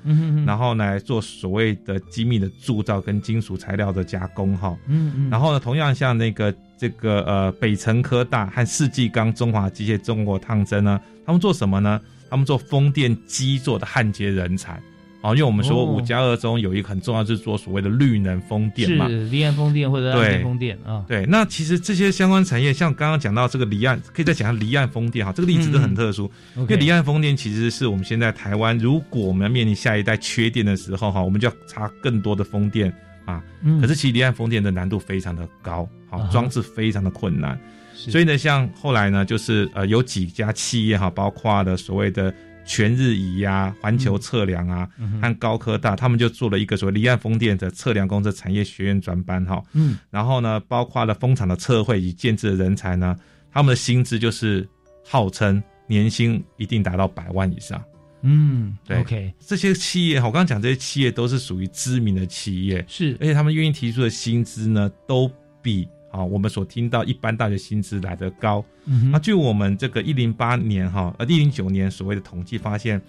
[0.46, 12.00] 然后呢做所谓的精密的铸造跟金属材料的加工哈、嗯嗯然后呢，同样像那个这个呃北城科大和世纪钢中华机械中国烫针呢，他们做什么呢？
[12.30, 14.80] 他们做风电机座的焊接人才。
[15.22, 19.08] 哦，因为我们说哦五加二中有一个很重要，就是做所谓的绿能风电嘛。
[19.08, 21.04] 是离岸风电或者岸边风电啊。
[21.08, 32.92] 对，那其实这些相关产业，像刚刚讲到这个离岸，可以再讲下离岸风电哈，这个例子都很特殊，嗯因为离岸风电其实是我们现在台湾，如果我们要面临下一代缺电的时候哈，我们就要插更多的风电
[33.24, 33.42] 啊。
[33.62, 37.58] 嗯可是其实离岸风电的难度非常的高，好、啊装置非常的困难，
[37.94, 42.32] 是所以呢，像后来呢，就是呃有几家企业哈，包括的所谓的。
[42.66, 45.22] 全日仪啊、环球测量啊，嗯哼。
[45.22, 49.62] 和高科大，他们就做了一个所谓离岸风电的测量工程产业学院专班哈。
[49.72, 53.16] 嗯，然后呢，包括了风场的测绘与建制的人才呢，
[53.52, 54.68] 他们的薪资就是
[55.04, 57.82] 号称年薪一定达到百万以上。
[58.22, 58.98] 嗯，对。
[58.98, 65.30] OK，这些企业，我刚刚讲这些企业都是属于知名的企业，是，而且他们愿意提出的薪资呢，都
[65.62, 68.64] 比啊我们所听到一般大学薪资来得高。
[68.86, 73.00] 嗯哼那据我们这个一零八年哈呃一零九年所谓的统计发现，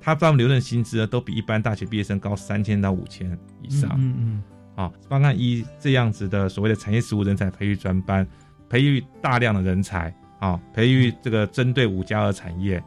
[0.00, 3.90] 他他们留任薪资呢都比一般大学毕业生高三千到五千以上。
[3.98, 4.42] 嗯嗯
[4.76, 8.26] 啊，方案一这样子的所谓的产业实务人才培育专班，
[8.68, 12.82] 培育大量的人才啊，培育这个针对五加二产业，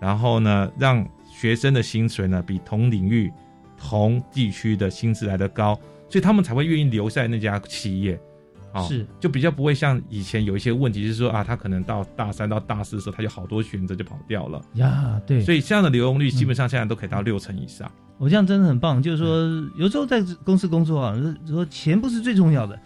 [0.00, 3.32] 然后呢，让学生的薪水呢比同领域、
[3.76, 5.74] 同地区的薪资来得高，
[6.08, 8.16] 所以他们才会愿意留在那家企业。
[8.74, 9.06] 啊，是。
[9.18, 14.60] 就比较不会像以前有一些问题，就是说啊，他可能到大三到大四的时候，他有好多选择就跑掉了。
[14.74, 17.90] 嗯呀，对，所以这样的留用率基本上现在都可以到六成以上。
[18.18, 22.78] 我这样真的很棒，就是说有时候在公司工作啊，就是说钱不是最重要的，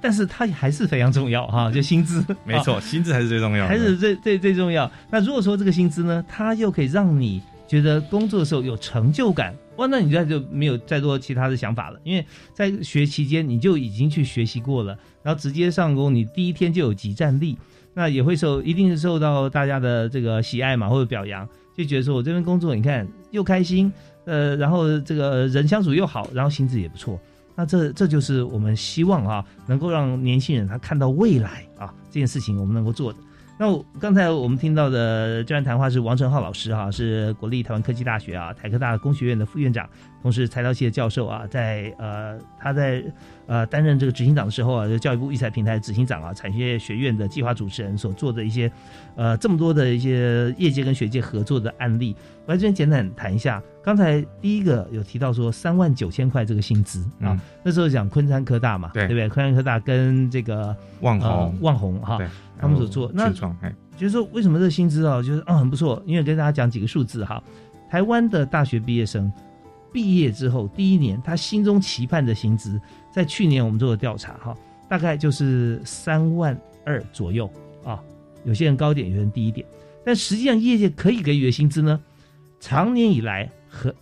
[0.00, 2.80] 但是它还是非常重要哈， 就薪资，没错，啊。
[2.80, 4.90] 薪资还是最重要的，还是最最最重要。
[5.10, 12.24] 那如果说这个薪资呢，它又可以让你觉得工作的时候有成就感，哇，那你这就没有再多其他的想法了，因为
[12.54, 14.96] 在学期间你就已经去学习过了，
[15.28, 17.54] 然后直接上工，你第一天就有即战力，
[17.92, 23.92] 那也会受一定是受到大家的这个喜爱嘛，或者表扬，就觉得说我这边工作你看又开心，
[24.24, 27.20] 呃，然后这个人相处又好，然后薪资也不错。
[27.54, 33.18] 那这这就是我们希望啊，能够让年轻人他看到未来啊这件事情我们能够做的。
[33.60, 39.88] 那我刚才我们听到的这段谈话是王成浩老师哈、是国立台湾科技大学啊台科大工学院的副院长，
[40.22, 43.02] 同时材料系的教授啊，在呃他在
[43.46, 48.70] 呃担任这个执行长的时候啊，就教育部育才平台执行长啊，产业学院的计划主持人所做的一些
[49.16, 52.14] 呃这么多的一些业界跟学界合作的案例，
[52.46, 53.60] 我来这边简短谈一下。
[53.82, 57.40] 刚才第一个有提到说三万九千块这个薪资啊，嗯。
[57.64, 59.08] 那时候讲昆山科大嘛，对。
[59.08, 59.28] 对不对？
[59.30, 62.18] 昆山科大跟这个旺呃宏旺宏哈。
[62.18, 62.26] 对，
[62.60, 63.10] 他们所做。
[63.14, 63.30] 那
[63.96, 67.42] 就是说为什么这个薪资啊，就是啊很不错，因为跟大家讲几个数字哈，
[67.90, 69.32] 台湾的大学毕业生
[69.92, 74.56] 毕业之后第一年，他心中期盼的薪资，在去年我们做的调查哈，
[74.88, 77.50] 大概就是三万二左右
[77.84, 78.00] 啊，
[78.44, 79.66] 有些人高一点，有些人低一点，
[80.04, 82.00] 但实际上业界可以给予的薪资呢，
[82.60, 83.92] 常年以来和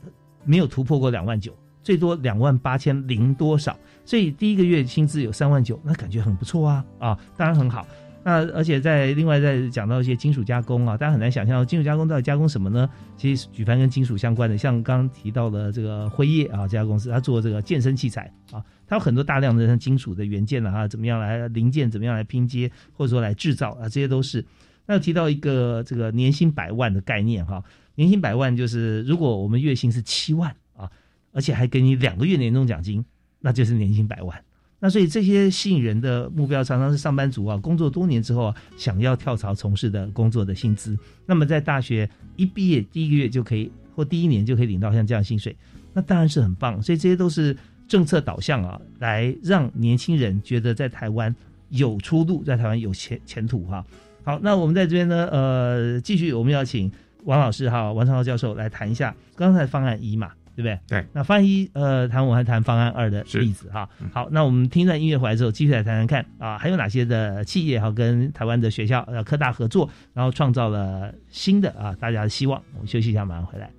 [0.44, 7.86] 没有突破过两万九，最多两万八千零多少，所以第一个月薪资有三万九，那感觉很不错啊啊，当然很好。
[8.26, 12.90] 那而且在另外再讲到一些金属加工啊，大家很难想象金属加工到底加工什么呢？
[13.16, 24.44] 其实举凡跟金属相关的，像刚刚提到的这个辉业啊这家公司，它做这个健身器材啊，它有很多大量的像金属的元件啊，怎么样来零件怎么样来拼接，或者说来制造啊，这些都是。
[24.86, 27.62] 那提到一个这个年薪百万的概念哈，
[27.94, 30.90] 年薪百万就是如果我们月薪是七万啊，
[31.32, 33.04] 而且还给你两个月年终奖金，
[33.38, 34.36] 那就是年薪百万。
[34.78, 40.96] 那所以这些吸引人的目标常常是上班族啊，工作多年之后啊，想要跳槽从事的工作的薪资。
[41.24, 45.56] 那么在大学一毕业第一个月就可以，或第一年就可以领到像这样薪水，
[45.94, 46.80] 那当然是很棒。
[46.82, 47.56] 所以这些都是
[47.88, 51.34] 政策导向啊，来让年轻人觉得在台湾
[51.70, 53.84] 有出路，在台湾有前前途哈、
[54.24, 56.92] 好，那我们在这边呢，呃，继续我们要请
[57.24, 60.78] 王老师哈，王长浩教授来谈一下刚才方案一嘛，对不对？
[60.88, 61.06] 对。
[61.12, 63.88] 那方案一，呃，谈我还谈方案二的例子哈。
[64.12, 72.60] 好，那我们听一段音乐回来之后，继续来谈谈看啊，还有哪些的企业哈跟台湾的学校呃科大合作，然后创造了新的啊大家的希望。
[72.74, 73.70] 我们休息一下，马上回来。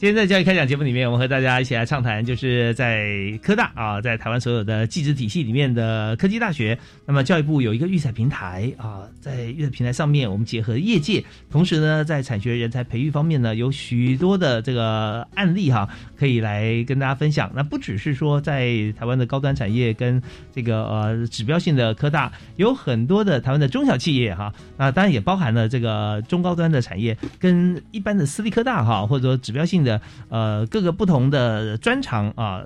[0.00, 6.78] 今天在教育开讲节目里面，我们和大家一起来畅谈，就是在科大啊，在台湾所有的技职体系里面的科技大学。
[7.04, 15.86] 那么教育部有一个育才平台啊，在育才平台上面，我们结合业界，同时呢，在产学人才培育方面呢，有许多的这个案例哈，
[16.16, 17.52] 可以来跟大家分享。
[17.54, 29.89] 那不只是说在台湾的高端产业跟这个呃指标性的科大，有很多的台湾的中小企业哈，那当然也包含了这个中高端的产业跟一般的私立科大哈，或者说指标性的
[30.28, 32.62] 呃各个不同的专长啊。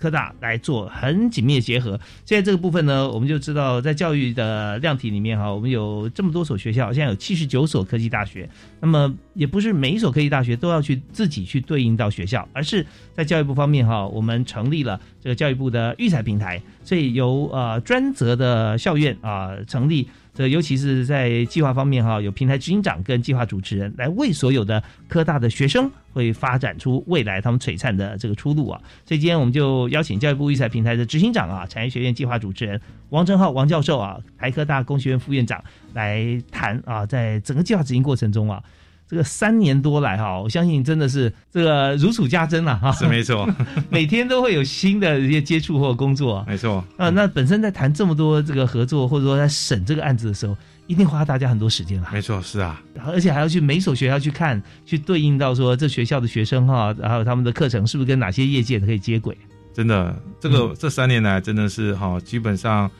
[0.00, 1.98] 科大来做很紧密的结合。
[2.24, 8.48] 现在这个部分呢，我们就知道在教育的量体里面哈，我们有这么多所学校，现在有七十九所科技大学。
[8.78, 20.08] 那么也不是每一所科技大学都要去自己去对应到学校，而是在教育部方面哈，我们成立了这个教育部的育才平台，所以由呃专责的校院啊成立。
[20.38, 28.80] 这尤其是在计划方面哈，有平台执行长跟计划主持人来为所有的科大的学生会发展出未来他们璀璨的这个出路啊。
[29.04, 35.60] 所以今天我们就邀请教育部育才平台的执行长啊，产业学院计划主持人王正浩王教授啊，台科大工学院副院长
[35.92, 38.62] 来谈啊，在整个计划执行过程中啊。
[39.08, 42.92] 这个三年多来哈，我相信真的是这个如数家珍了哈。
[42.92, 43.48] 是没错，
[43.88, 46.44] 每天都会有新的一些接触或工作。
[46.46, 50.54] 没错啊，那本身在谈这么多这个合作，或者说在审这个案子的时候，
[50.86, 52.08] 一定花大家很多时间了。
[52.12, 59.34] 没错，是啊，而且还要去每所学校去看，去对应到说这学校的学生哈，还有他们的课程是不是跟哪些业界可以接轨。
[59.72, 62.90] 真的，这个这三年来真的是哈，基本上。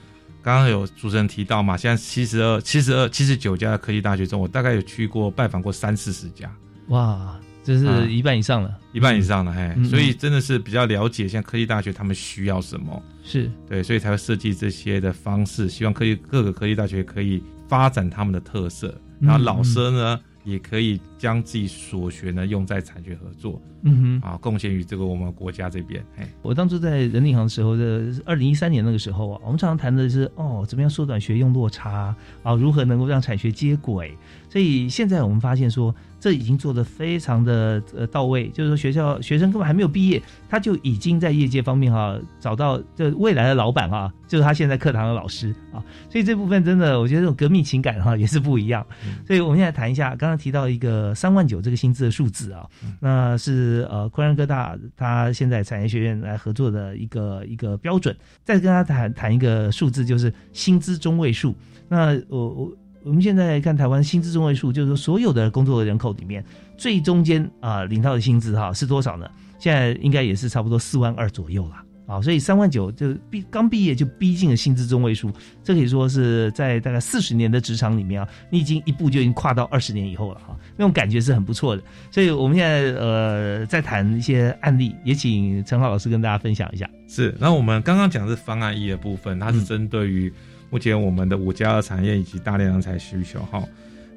[0.48, 6.50] 刚刚有主持人提到嘛，现在七十二、七十二、七十九家的科技大学中，我大概有去过拜访过三四十家，
[6.86, 13.50] 哇，这是一半以上了，一半以上了，嘿，所以真的是比较了解现在科技大学他们需要什么，是。
[13.68, 20.18] 对，所以才会设计这些的方式，希望科技各个科技大学可以发展他们的特色，然后老师呢。
[20.48, 26.02] 也可以将自己所学呢用在产学合作，嗯哼，啊，贡献于这个我们国家这边。
[26.16, 34.16] 哎，我当初在人力行的时候的二零一三年那个时候啊，我们常常谈的是哦，怎么样缩短学用落差啊，如何能够让产学接轨。
[34.48, 35.94] 所以现在我们发现说。
[36.20, 48.84] 这已经做的非常的呃到位，就是说学校学生根本还没有毕业，他就已经在业界方面哈找到这未来的老板啊，就是他现在课堂的老师啊，所以这部分真的我觉得这种革命情感哈也是不一样。
[49.26, 52.66] 所以我们现在谈一下，刚刚提到一个三万九这个薪资的数字啊，
[53.00, 61.54] 那是呃昆山科大他现在产业学院来合作的一个一个标准，再跟他谈谈一个数字，就是薪资中位数。
[61.88, 62.77] 那我我。
[63.04, 66.44] 我们现在看台湾薪资中位数，就是说所有的工作的人口里面
[66.76, 69.28] 最中间啊领到的薪资哈是多少呢？
[69.58, 71.76] 现在应该也是差不多四万二左右了
[72.06, 75.30] 啊，所以三万九就毕刚毕业就逼近了薪资中位数，
[75.62, 81.82] 这可以说是在大概四十年的职场里面啊，你已经一步就已经跨到二十年以后了哈，那种感觉是很不错的。
[82.10, 86.88] 所以我们现在呃在谈一些案例，也请陈浩老师跟大家分享一下。
[87.08, 90.32] 是，那我们刚刚讲的是方案一的部分，它是针对于。
[90.70, 93.62] 目前我们的五加二产业以及大量人才需求哈，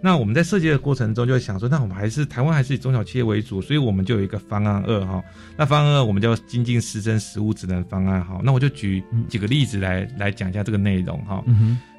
[0.01, 5.23] 那我们在设计的过程中就会想说，那我们还是台湾还是以中小企业为主，所以我们就有一个方案二哈。
[5.55, 8.41] 那方案二我们叫精进师生实物职能方案哈。
[8.43, 11.43] 那我就举几个例子来来讲一下这个内容哈。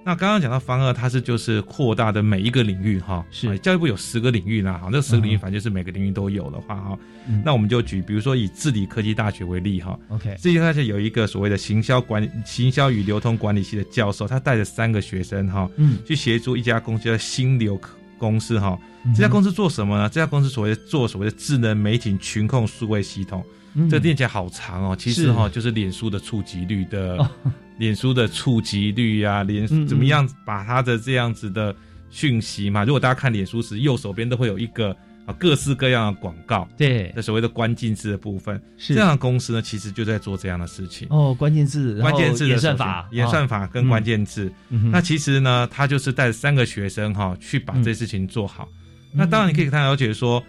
[0.04, 3.56] 那刚刚讲到方二，它是就是扩大的每一个领域哈，是。
[3.60, 6.98] 教育部有十个领域啦，好，那十个领域反正就是每个领域都有的话哈，
[7.44, 17.80] 那我们就举，比如说以治理科技大学为例哈，OK，治理大学有一个所谓的行销管理行销与流通管理系的教授，他带着三个学生哈，嗯，去协助一家公司叫新流
[18.18, 18.76] 公司哈，
[19.14, 20.08] 这家公司做什么呢？
[20.08, 23.44] 这家公司所谓做所谓的智能媒体群控数位系统。
[23.90, 27.18] 这念起来好长哦，其实哈就是脸书的触及率的，
[27.78, 31.74] 脸书的触及率呀，脸怎么样把它的这样子的
[32.10, 32.84] 讯息嘛？
[32.84, 34.94] 如果大家看脸书时，右手边都会有一个
[35.24, 38.94] 啊各式各样的广告，对，那所谓的关键字的部分，是。
[38.94, 41.08] 这样的公司呢，其实就在做这样的事情。
[41.08, 41.34] 哦。
[41.34, 48.68] 关键字，关键字演算法，演算法跟关键字，那其实呢，他就是带三个学生哈去把这事情做好。
[49.14, 50.44] 那当然你可以跟他了解说，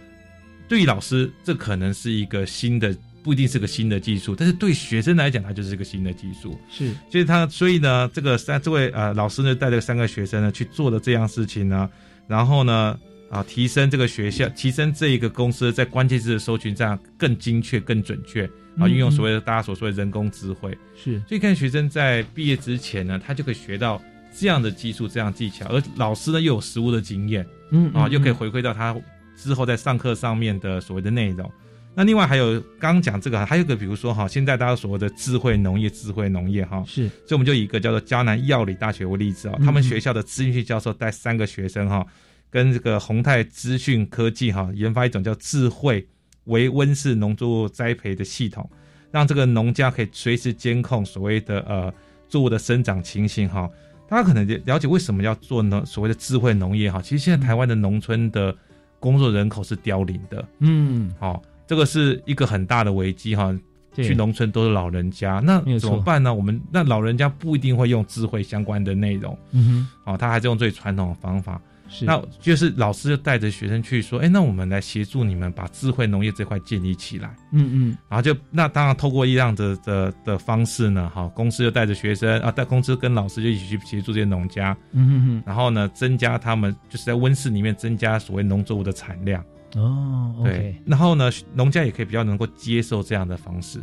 [0.68, 2.94] 对于老师，这可能是一个新的。
[3.24, 6.60] 不一定是个新的技术，但是对学生来讲，它就是个新的技术。
[6.70, 11.90] 是，所以他，所以呢，这个三这位呃老师呢，带着三个学生呢去做了这样事情呢，
[12.28, 13.00] 然后呢，
[13.30, 18.46] 啊，提升这个学校，提升这一个公司在关键字的搜寻上更精确、更准确，
[18.78, 20.78] 啊，运用所谓的大家所说的人工智慧。
[20.96, 24.02] 是，所以看学生在毕业之前呢，他就可以学到
[24.38, 28.96] 这样的技术、这样技巧，而老师呢又有实物的经验，嗯啊，又可以回馈到他
[29.36, 31.50] 之后在上课上面的所谓的内容。
[31.96, 42.04] 那另外还有刚刚讲这个，还有个比如说哈，现在大家所谓的智慧农业，智慧农业哈，是，所以我们就以一个叫做江南药理大学为例子哦，他们学校的资讯系教授带三个学生哈，
[42.50, 46.04] 跟这个宏泰资讯科技哈，研发一种叫智慧
[46.46, 48.68] 微温室农作物栽培的系统，
[49.12, 51.94] 让这个农家可以随时监控所谓的呃
[52.28, 53.70] 作物的生长情形哈。
[54.10, 58.56] 大家可能了解为什么要做农所谓的智慧农业哈，其实现在台湾的农村的
[59.00, 61.40] 工作人口是凋零的，嗯，好。
[61.68, 63.54] 这个是一个很大的危机哈，
[63.96, 66.34] 去农村都是老人家，那怎么办呢？
[66.34, 71.62] 我们那老人家不一定会用智慧相关的内容，嗯哼，哦，他还是用最传统的方法。
[71.90, 77.36] 是那就是老师就带着学生去说，哎，那我们来协助你们把智慧农业这块建立起来。
[77.52, 89.44] 嗯嗯，然后就那当然透过一样的的的方式呢，哈，公司就带着学生啊，带公司跟老师就一起去协助这些农家，嗯哼哼，然后呢，增加他们就是在温室里面增加所谓农作物的产量。
[89.76, 93.80] 哦对然后呢，农家也可以比较能够接受这样的方式。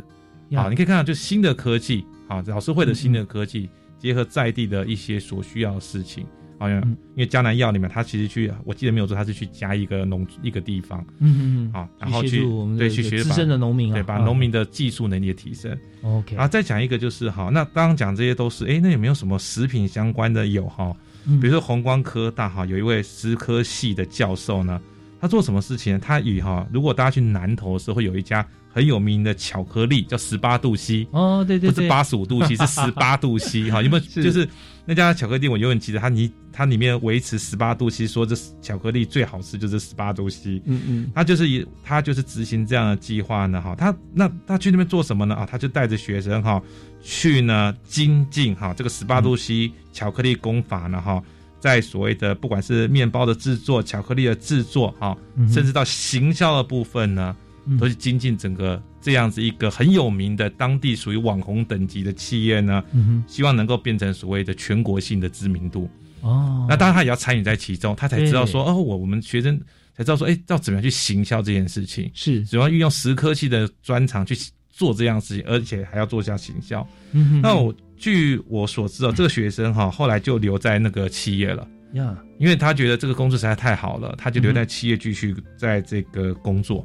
[0.49, 0.63] 呀。
[0.63, 6.25] 好，你可以看到，就新的科技，好，老师会的新的科技，结合在地的一些所需要的事情。
[6.59, 11.73] 好像因为江南药里面，他其实去，我记得没有错，他是去加一个农一个地方，嗯嗯嗯。
[11.73, 12.45] 好，然后去
[12.77, 13.95] 对去学深的农民啊。
[13.95, 15.75] 对，把啊农民的技术能力的提升。
[16.03, 20.45] OK，然后再讲一个就是哈，那刚刚讲这些都是，哎，那有没有什么食品相关的？
[20.45, 20.95] 有哈？
[21.25, 21.39] 嗯。
[21.39, 24.79] 比如说红光科大哈有一位食科系的教授呢，
[25.21, 25.99] 他做什么事情呢？
[26.03, 33.83] 他以哈，如果大家去南投的时候，会有一家很有名的巧克力叫十八度 C 哦，对对对，不是八十五度 C，是 十八度 C 哈。
[33.83, 34.23] 有没有？
[34.23, 34.49] 就是
[34.83, 40.59] 那家巧克力店，我永远记得它里它里面维持十八度 C，说这巧克力最好吃就是十八度 C。
[40.65, 45.35] 嗯嗯，他就是以他就是执行这样的计划呢，哈，他那他去那边做什么呢？
[45.35, 46.59] 啊，他就带着学生哈
[47.03, 51.21] 去呢精进哈这个十八度 C 巧克力工法呢哈，
[51.61, 55.15] 在所谓的不管是面包的制作、巧克力的制作哈，
[55.49, 57.33] 甚至到行销的部分呢，
[57.65, 57.77] 嗯。
[57.77, 65.87] 都是精进整个这样子一个很有名的当地属于网红等级的企业呢，嗯希望能够变成所谓的全国性的知名度。
[66.21, 69.59] 哦，那当然他也要参与在其中，他才知道说哦，我我们学生
[69.95, 74.35] 才知道说，哎，要怎么样去行销这件事情，是怎么样运用食科技的专长去
[74.81, 76.87] 做这样的事情，而且还要做下行销。
[77.11, 81.67] 嗯哼那我据我所知啊，这个学生哈后来就留在那个企业了。
[81.93, 86.83] 呀，因为他觉得这个工作实在太好了，他就留在企业继续在这个工作。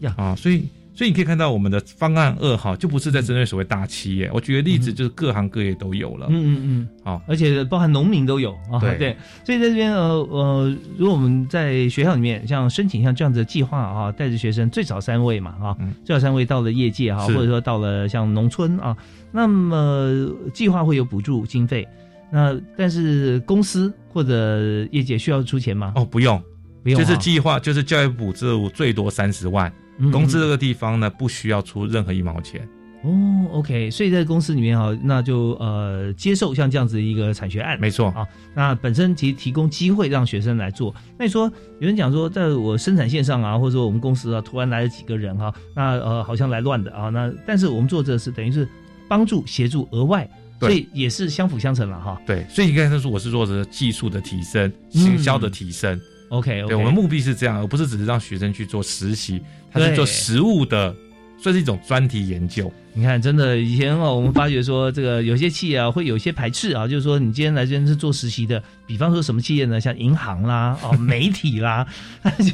[0.00, 0.64] 呀啊，所以
[0.94, 4.30] 所以你可以看到我们的方案二哈，就不是在针对所谓大企业。
[4.34, 6.26] 我举个例子，就是各行各业都有了。
[6.28, 8.78] 嗯嗯嗯，好，而且包含农民都有啊。
[8.78, 18.96] 对对，所以在这边呃呃，如果我们在学校里面像申请像这样子的计划啊，带着学生最少三位嘛啊，最少三位到了业界哈，是或者说到了像农村啊，
[19.30, 21.88] 那么计划会有补助经费，
[22.30, 25.94] 那但是公司或者业界需要出钱吗？
[25.96, 26.38] 哦，不用，
[26.82, 32.68] 不用啊，就是计划，就是教育部资助最多三十万，嗯公司这个地方呢不需要出任何一毛钱。
[33.04, 33.10] 哦
[33.54, 38.24] ，OK，所以在公司里面哈，那就呃接受像这样子一个产学案，没错啊。
[38.54, 40.94] 那本身其实提供机会让学生来做。
[41.18, 48.68] 那你说有人讲说，在我生产线上啊，或者说我们公司啊，突然来了几个人哈，那呃好像来乱的啊，那但是我们做这是等于是
[49.08, 50.30] 帮助协助额外，
[50.60, 52.22] 对所以也是相辅相成了哈。
[52.24, 56.00] 对，所以你刚才说我是做的技术的提升、嗯行销的提升。
[56.32, 60.94] OK，对，我们目的是这样，而不是只是让学生去做实习，他是做实物的，
[61.38, 62.72] 算是一种专题研究。
[62.94, 69.78] 你看，真的以前哦，我们发觉说，这个有些企业啊会有一些排斥啊，就是说你今天来这边是做实习的，比方说什么企业呢？
[69.78, 71.86] 像银行啦、哦媒体啦，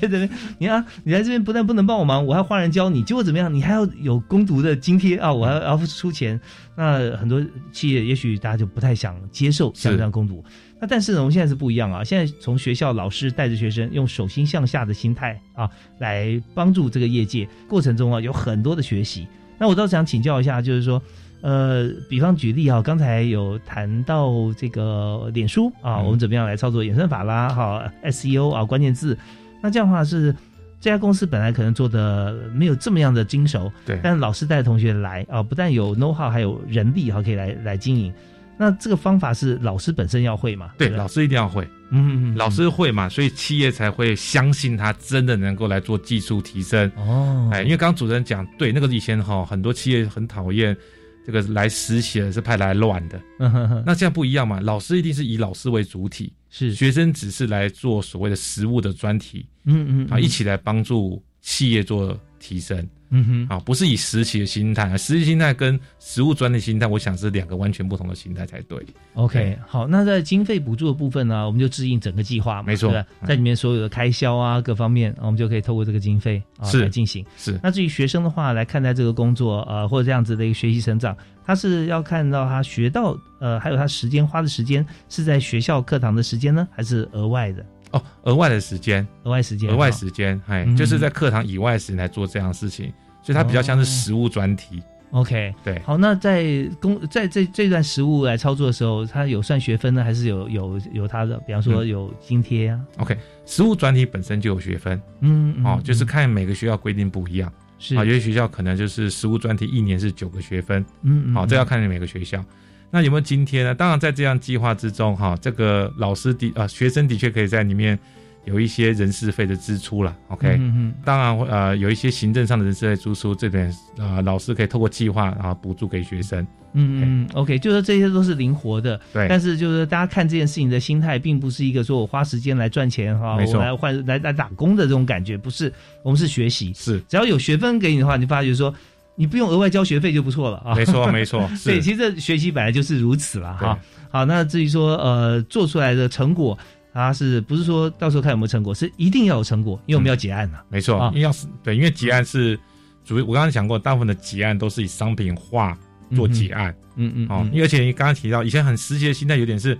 [0.01, 3.53] 觉 得你看你来这边不但不能帮我忙，我还要花人教你，结果怎么样？
[3.53, 6.41] 你还要有攻读的津贴啊，我还要出钱。
[6.77, 10.45] 那很多企业也许大家就不太想接受像这样攻读。
[10.81, 12.05] 那但是呢，我们现在是不一样啊！
[12.05, 15.69] 现在从学校老师带着学生，用手心向下的心态啊，
[15.99, 19.27] 来帮助这个业界过程中啊，有很多的学习。
[19.59, 21.03] 那我倒想请教一下，就是说，
[21.41, 29.19] 呃，比方举例啊，刚才有谈到这个脸书啊，嗯我们怎么样来操作衍生法啦，哈，SEO 啊，关键字。
[29.61, 30.33] 那这样的话是
[30.81, 38.15] 这家公司本来可能做的没有这么样的精熟，对但老师带同学来啊，不但有 know how，还有人力哈，可以来来经营。
[38.59, 40.73] 那这个方法是老师本身要会嘛？
[40.77, 46.91] 对，不老师一定要会，嗯，老师会嘛，所以企业才会相信他真的能够来做技术提升。
[46.97, 50.77] 哦，哎，因为刚刚主持人讲，对，那个以前哈很多企业很讨厌
[51.25, 56.75] 这个来实习的是派来乱的，嗯哼哼那这样不一样嘛，老师一定是以老师为主体，是。
[56.75, 60.07] 学生只是来做所谓的实物的专题，嗯嗯。
[60.11, 62.87] 啊，一起来帮助企业做提升。
[63.11, 68.79] 嗯哼，啊，不是以实习的心态，实习心态跟实务专题心态，我想是两个完全不同的心态才对。
[69.15, 72.93] OK，好，那在经费补助的部分呢，我们就制定整个计划，没错
[73.27, 77.25] 在里面所有的开销啊，各方面，我们就可以透过这个经费啊来进行。
[77.39, 81.17] 是那至于学生的话，来看待这个工作，呃，或者这样子的一个学习成长，
[81.47, 87.65] 他是要看到他学到，呃，还有他时间花的时间是在学校课堂的时间呢，还是额外的？
[87.93, 94.83] 哦，额外的时间，额外时间，额外时间，哎、嗯就是在课堂以外的时间来做这样的事情，所以它比较像是实物专题。
[95.11, 103.17] OK，对，好，那在工在这这段实物来操作的时候，它有算学分呢，还是有有有它的，比方说嗯有津贴啊？OK，
[103.47, 107.51] 实物专题本身就有学分，嗯，嗯哦，就是嗯看每个学校规定不一样。
[107.79, 112.45] 是啊，有些学校可能就是实物专题一年是九个学分，嗯嗯好、这要看你每个学校。
[112.91, 113.75] 那有没有今天呢？
[113.75, 117.99] 当然，在这样计划之中，哈，这个老师的啊、学生的确可以在里面
[118.45, 120.17] 有一些人事费的支出了。
[120.29, 126.47] OK，、嗯嗯当然呃有一些行政上的人事费支出，这边啊老师可以透过计划啊补助给学生。
[126.75, 135.73] 嗯嗯，OK，就是说这些都是灵活的，对但是就是大家看这件事情的心态，并不是一个说我花时间来赚钱哈，我来换来来打工的这种感觉，不是，
[136.03, 138.73] 我们是学习，是只要有学分给你的话，你发觉说
[139.19, 140.75] 你不用额外交学费就不错了啊。
[140.75, 143.79] 没错 没错是对，其实这学习本来就是如此了哈。
[144.11, 146.57] 好，那至于说呃做出来的成果。
[146.91, 148.75] 它是不是说到时候看有没有成果？
[148.75, 152.59] 是一定要有成果，因为我们要结案呐、没错，啊因为要是对，因为结案是
[153.05, 155.79] 主，我刚才讲过，大部分的结案都是以商品化
[156.17, 156.75] 做结案。
[156.97, 159.79] 嗯嗯，哦，因为而且你刚刚提到，以前很实习的心态有点是，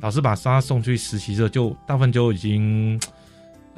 [0.00, 3.00] 老师把他送去实习之后，就大部分就已经，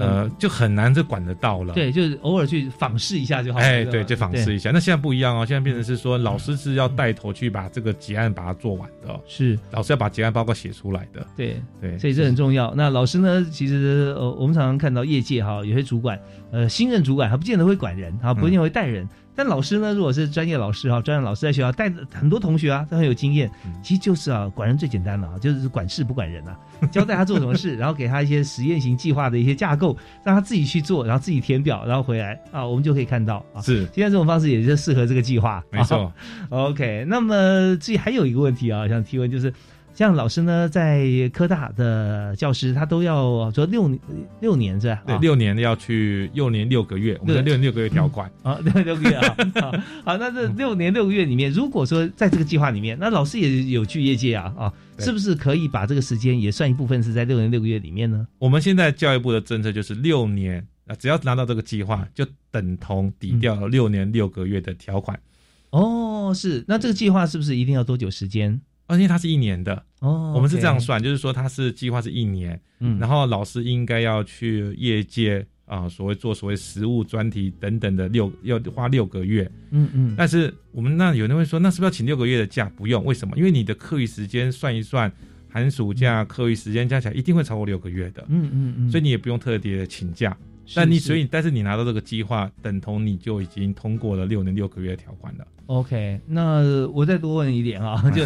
[0.03, 1.73] 呃，就很难这管得到了。
[1.73, 3.65] 嗯对，就是偶尔去访视一下就好了。
[3.65, 4.71] 哎，对，就访视一下。
[4.71, 11.27] 那现在不一样哦，现在变成是说，老师是要带头去把这个结案把它做完的、哦，是老师要把结案报告写出来的。
[11.37, 12.75] 对对，所以这很重要。
[12.75, 16.19] 那老师呢，其实呃，我们常常看到业界哈，有些主管
[16.51, 19.09] 呃，新任主管他不见得会管人，他，不见得会带人。
[19.35, 23.51] 但老师呢，如果是专业老师哈，专业老师在学校带着很多同学啊，他很有经验。
[23.83, 26.59] 其实就是啊，管人最简单了啊，就是管事不管人啊，
[26.91, 33.61] 交代他做什么事，然后给他一些实验型计划的一些架构，让他自己去做，然后自己填表，然后回来啊，我们就可以看到啊。
[33.63, 35.63] 是现在这种方式也是适合这个计划。
[35.71, 36.13] 没错啊
[36.51, 39.53] OK，那么至于还有一个问题啊，想提问就是。
[39.95, 44.01] 像老师呢，在科大的教师，他都要说六年
[44.41, 45.03] 六年是吧？
[45.07, 48.31] 对，啊六年要去六年六个月，我们的六年六个月条款。
[48.43, 49.37] 啊，六年六个月啊。
[49.61, 49.73] 好
[50.05, 58.27] 好，那这六年六个月里面，如果说在这个计划里面，那老师也有去业界啊啊，是不是可以把这个时间也算一部分是在六年六个月里面呢？
[58.39, 65.21] 我们现在教育部的政策就是六年啊，只要拿到这个计划，就等同抵掉六年六个月的条款。
[65.69, 68.61] 哦，是，那这个计划是不是一定要多久时间？
[68.93, 82.71] 而且它是一年的哦我们是这样算，就是说它是计划是一年，嗯然后老师应该要去业界啊、所谓做所谓实务专题等等的六要花六个月，嗯嗯但是我们那有人会说，那是不是要请六个月的假？
[82.77, 83.35] 不用，为什么？
[83.39, 85.11] 因为你的课余时间算一算，
[85.49, 90.37] 寒暑假、课余时间加起来一定会超过六个月的，嗯嗯嗯，所以你也不用特别请假。
[90.65, 95.47] 是但你所以但是你拿到这个计划，等同你就已经通过了六年六个月的条款了。
[95.67, 98.23] OK，那我再多问一点啊， 就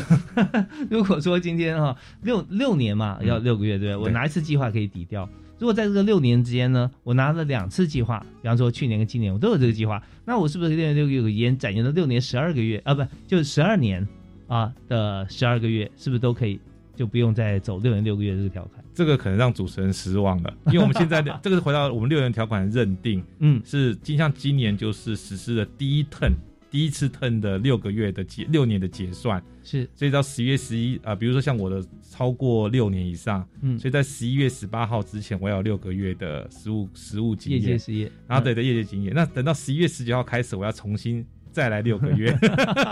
[0.91, 4.05] 如果说今天哈、六六年嘛，要六个月对不对？
[4.05, 5.29] 我拿一次计划可以抵掉。
[5.59, 12.93] 如果在这个六年之间呢，我拿了两次计划，比方说去年跟今年我都有这个计划，那我是不是六年六个月有延展延到六年十二个月啊？
[12.93, 14.07] 不，就十二年
[14.49, 16.61] 啊的十二个月，是不是都可以
[16.95, 18.85] 就不用再走六年六个月这个条款？
[18.97, 26.33] 这个可能让主持人失望了， 因为我们现在的这个是回到我们六年条款的认定，嗯，是今像今年就是实施了第一 turn
[26.71, 33.79] 第一次 turn 的六个月的结六年的结算，是，所以到十月十一啊，比如说像我的超过六年以上，嗯。
[33.79, 38.11] 所以在十一月十八号之前，我要有六个月的实务实务经业验，界实业。
[38.27, 41.25] 然后对的业界经验，那等到十一月十九号开始，我要重新。
[41.57, 42.37] 再来六个月，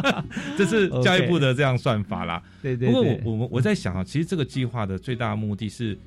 [0.56, 2.42] 这是教育部的这样算法啦。
[2.62, 5.98] 对对不过我对我们我在想啊，其实这个计划的最大的目的是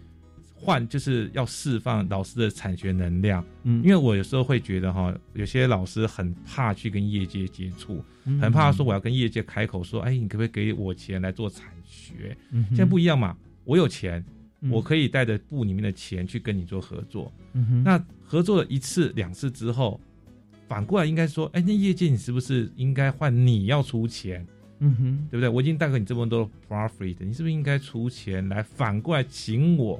[0.55, 3.45] 换，就是要释放老师的产学能量。
[3.61, 12.35] 嗯因为我有时候会觉得哈，有些老师很怕去跟业界接触，嗯很怕说我要跟业界开口说，哎，你可不可以给我钱来做产学？
[12.51, 14.25] 嗯现在不一样嘛，我有钱，
[14.61, 17.31] 嗯我可以带着部里面的钱去跟你做合作。
[17.53, 20.01] 嗯哼那合作了一次两次之后，
[20.67, 24.45] 反过来应该说，哎，那业界你是不是应该换你要出钱？
[24.79, 25.49] 嗯哼，对不对？
[25.49, 29.99] 我已经带给你这么多 profit，你是不是应该出钱来反过来请我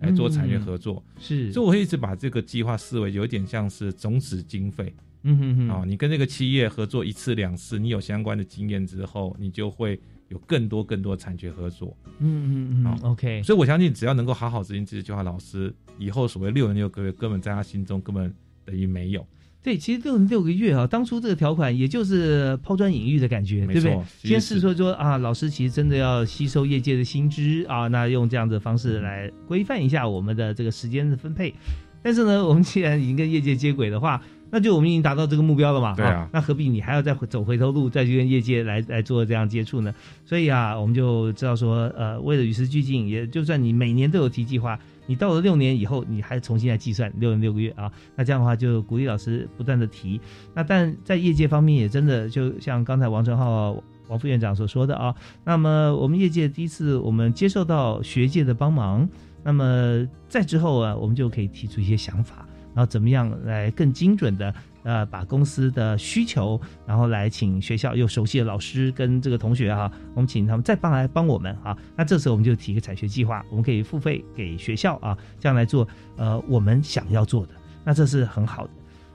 [0.00, 1.02] 来做产业合作？
[1.16, 4.94] 嗯是，所以我会一直把这个计划视为有点像是种子经费。
[5.24, 9.98] 嗯哼哼，哦，你跟这个企业合作一次两次，你有相关的经验之后，你就会
[10.28, 11.96] 有更多更多产学合作。
[12.18, 18.32] 嗯嗯嗯，OK，所以我相信，只要能够好好执行这些计划，老师以后所谓六年六个月，根本在他心中根本
[18.64, 19.26] 等于没有。
[19.62, 31.54] 对，其实六六个月啊，当初这个条款也就是抛砖引玉的感觉，对不对先是是说说啊，老师其实真的要吸收业界的新知啊，那用这样的方式来规范一下我们的这个时间的分配。
[32.02, 39.94] 但是呢， 我们既然已经跟业界接轨的话，那就我们已经达到这个目标了嘛，对啊那何必你还要再回走回头路，再去跟业界来来做这样接触呢？
[40.26, 50.20] 所以啊，我们就知道说，呃，为了与时俱进，也就算你每年都有提计划，你到了六年以后，你还重新来计算六年六个月啊，那这样的话就鼓励老师不断的提。
[50.54, 59.08] 那但在业界方面也真的就像刚才王成浩王副院长所说的啊，那么我们业界第一次我们接受到学界的帮忙，
[59.42, 62.46] 那么在之后啊，我们就可以提出一些想法。
[62.74, 64.54] 然后怎么样来更精准的
[64.84, 71.76] 呃，把公司的需求，然后来请学校又熟悉的老师跟这个同学哈，我们请他们再帮来帮我们啊。
[71.96, 77.52] 那这时候我们就提一个产学计划，我们可以付费给学校啊，这样来做呃我们想要做的，
[77.84, 78.70] 那这是很好的。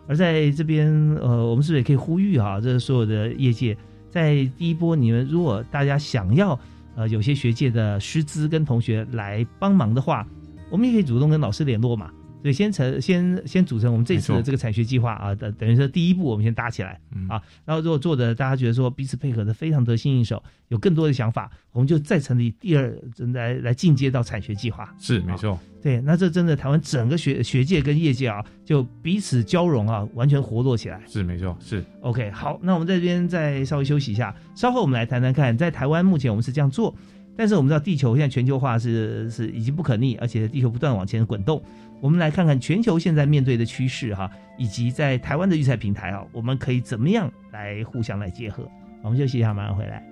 [0.07, 3.77] 而在这边呃，我们是不是也可以呼吁啊，这所有的业界，
[4.09, 6.57] 在第一波你们如果大家想要
[6.95, 10.25] 呃有些学界的师资跟同学来帮忙的话，
[10.69, 12.09] 我们也可以主动跟老师联络嘛。
[12.41, 22.95] 所以先成先先组成我们这次的这个产学计划啊，等等于说第一步我们先搭起来啊，然后如果做的大家觉得说彼此配合的非常得心应手，有更多的想法，我们就再成立第二
[23.33, 24.93] 来来进阶到产学计划。
[24.99, 31.01] 是没错，对，那这真的台湾整个学学界跟业界啊，就彼此交融啊，完全活络起来。
[31.07, 32.29] 是没错，是 OK。
[32.31, 36.95] 好，那我们在这边再稍微休息一下，稍后我们来谈谈看，在台湾目前我们是这样做，
[37.35, 41.61] 但是我们知道地球现在全球化是是已经不可逆，而且地球不断往前滚动。
[41.99, 48.69] 我们来看看全球现在面对的趋势哈，以及在台湾的育才平台啊，我们可以怎么样来互相来结合？
[49.03, 50.03] 我们休息一下，马上回来。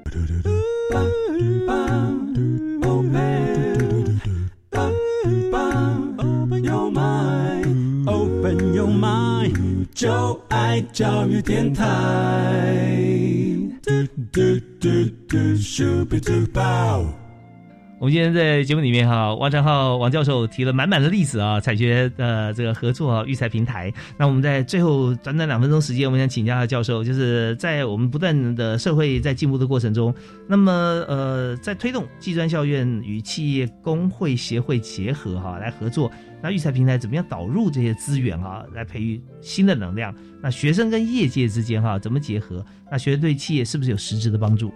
[9.94, 11.86] 就爱教育电台。
[17.98, 23.92] 我们今天在节目里面哈，王长浩王教授提了满满的例子啊，采学的这个合作啊，育才平台。
[24.18, 30.14] 那我们在最后短短两分钟时间，我们想请教教授，就是在我们不断的社会在进步的过程中，
[30.46, 30.72] 那么
[31.08, 36.12] 呃，在推动技专校院与企业工会协会结合哈，来合作，
[36.44, 40.14] 那育才平台怎么样导入这些资源哈，来培育新的能量？
[40.42, 42.64] 那学生跟业界之间哈怎么结合？
[42.92, 44.74] 那学生对企业是不是有实质的帮助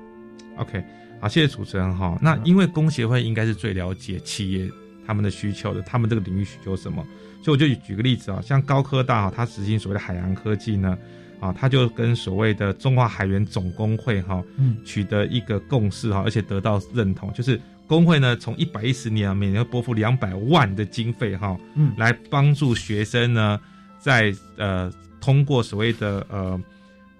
[0.57, 0.81] ？OK。
[1.21, 2.17] 好，谢谢主持人哈。
[2.21, 4.69] 那因为工协会应该是最了解企业
[5.05, 7.05] 他们的需求的，他们这个领域需求什么，
[7.43, 10.97] 所以我就举个例子啊，像高科大哈，它实行所谓的海洋科技呢，
[11.41, 23.59] 啊，它就跟所谓的中华海员总工会哈，嗯，取得一个共识哈，而且得到认同，就是工会呢从一百一十年啊每年拨付两百万的经费哈，嗯，来帮助学生呢，
[23.99, 24.89] 在呃
[25.19, 26.57] 通过所谓的呃。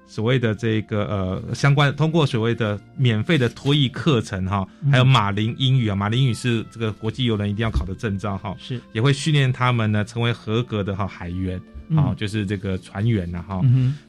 [0.10, 8.82] 所谓的这个呃相关通过所谓的免费的托译课程哈，还有马林英语啊，马林英语是这个国际游人一定要考的证照哈，是。
[8.92, 11.62] 也会训练他们呢成为合格的哈海员
[11.96, 13.62] 啊，就是这个船员呐哈。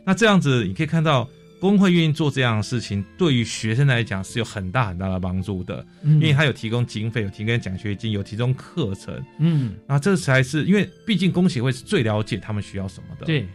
[0.03, 1.28] 那这样子你可以看到
[1.61, 13.46] 工会愿意做这样的事情，对于学生来讲是有很大很大的帮助的，因为他有提供经费，有提供奖学金，有提供课程，嗯，那这才是因为毕竟工协会是最了解他们需要什么的，对，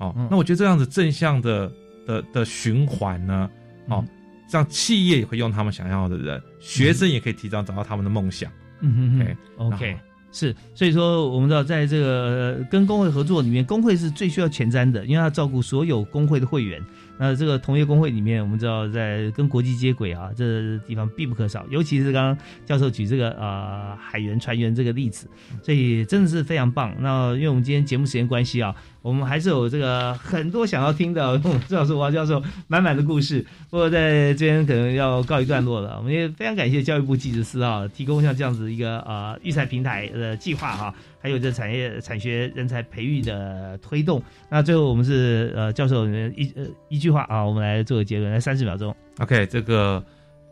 [0.00, 1.72] 好，那我觉得这样子正向的。
[2.06, 3.50] 的的循环呢？
[3.88, 4.04] 哦，
[4.50, 8.50] 让企业也会用他们想要的人，学生也可以提早找到他们的梦想。
[8.80, 9.96] 嗯哼，OK，
[10.30, 16.80] 是，所以说我们知道，在这个跟工会合作里面，工会是最需要前瞻的，因为要照顾所有工会的会员。
[17.18, 21.64] 那这个同业工会里面，我们知道在跟国际接轨啊，这地方必不可少。
[21.70, 25.28] 尤其是刚刚教授举这个呃海员船员这个例子，
[25.62, 26.94] 所以真的是非常棒。
[27.00, 28.74] 那因为我们今天节目时间关系啊。
[29.02, 31.36] 我们还是有这个很多想要听的，
[31.68, 33.44] 至少是王教授满满的故事。
[33.68, 35.96] 不过在这边可能要告一段落了。
[35.98, 44.22] 我们也非常感谢教育部技职司啊，提供像这样子一个呃育才平台的计划哈，还有这产业产学人才培育的推动。
[44.48, 48.94] 那最后我们是呃教授一呃一句话啊，我们来做个结论，来三十秒钟。
[49.18, 50.04] OK，这个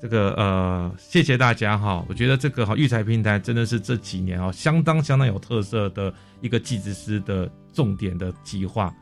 [0.03, 2.05] 这个呃，谢谢大家哈。
[2.09, 7.49] 我觉得这个哈育才平台真的是这几年啊相当相当有特色的一个技职司的。
[7.73, 8.95] 重点的计划，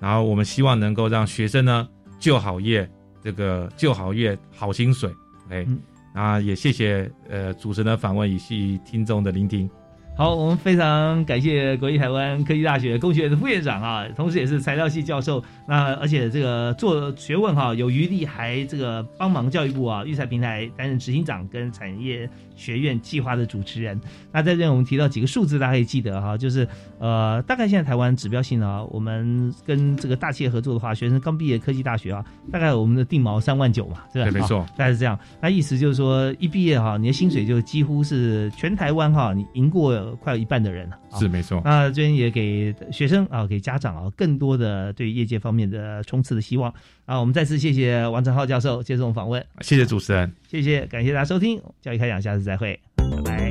[0.00, 2.88] 然后我们希望能够让学生呢就好业，
[3.22, 5.14] 这个就好业好薪水
[5.46, 5.66] ，OK，
[6.14, 9.68] 那也谢谢呃主持人的访问以及听众的聆听。
[10.14, 15.42] 好，我们非常感谢国立台湾科技大学工学院的副院长啊，同时也是材料系教授。
[15.66, 22.28] 那而且这个做学问哈有余力，还这个帮忙教育部啊育才平台担任执行长跟产业。
[22.54, 23.98] 学院计划的主持人，
[24.30, 34.30] 那在这我们提到几个数字，大家可以记得哈，就是呃，大概现在台湾指标性的啊，我们跟这个大企业合作的话，学生刚毕业科技大学啊，大概我们的定毛三万九嘛，对吧？
[34.30, 35.18] 没错，大概是这样。
[35.40, 40.98] 那意思就是说，一毕业哈，你的薪水就几乎是全台湾哈，你赢过快有一半的人了。
[41.18, 41.60] 是没错。
[41.64, 46.72] 那这边也给学生啊，给家长啊，更多的对业界方面的冲刺的希望。
[47.04, 53.41] 啊，我们再次谢谢王成浩教授接受访问，谢谢主持人，谢谢，感谢大家收听教育开讲，下次再会，拜拜。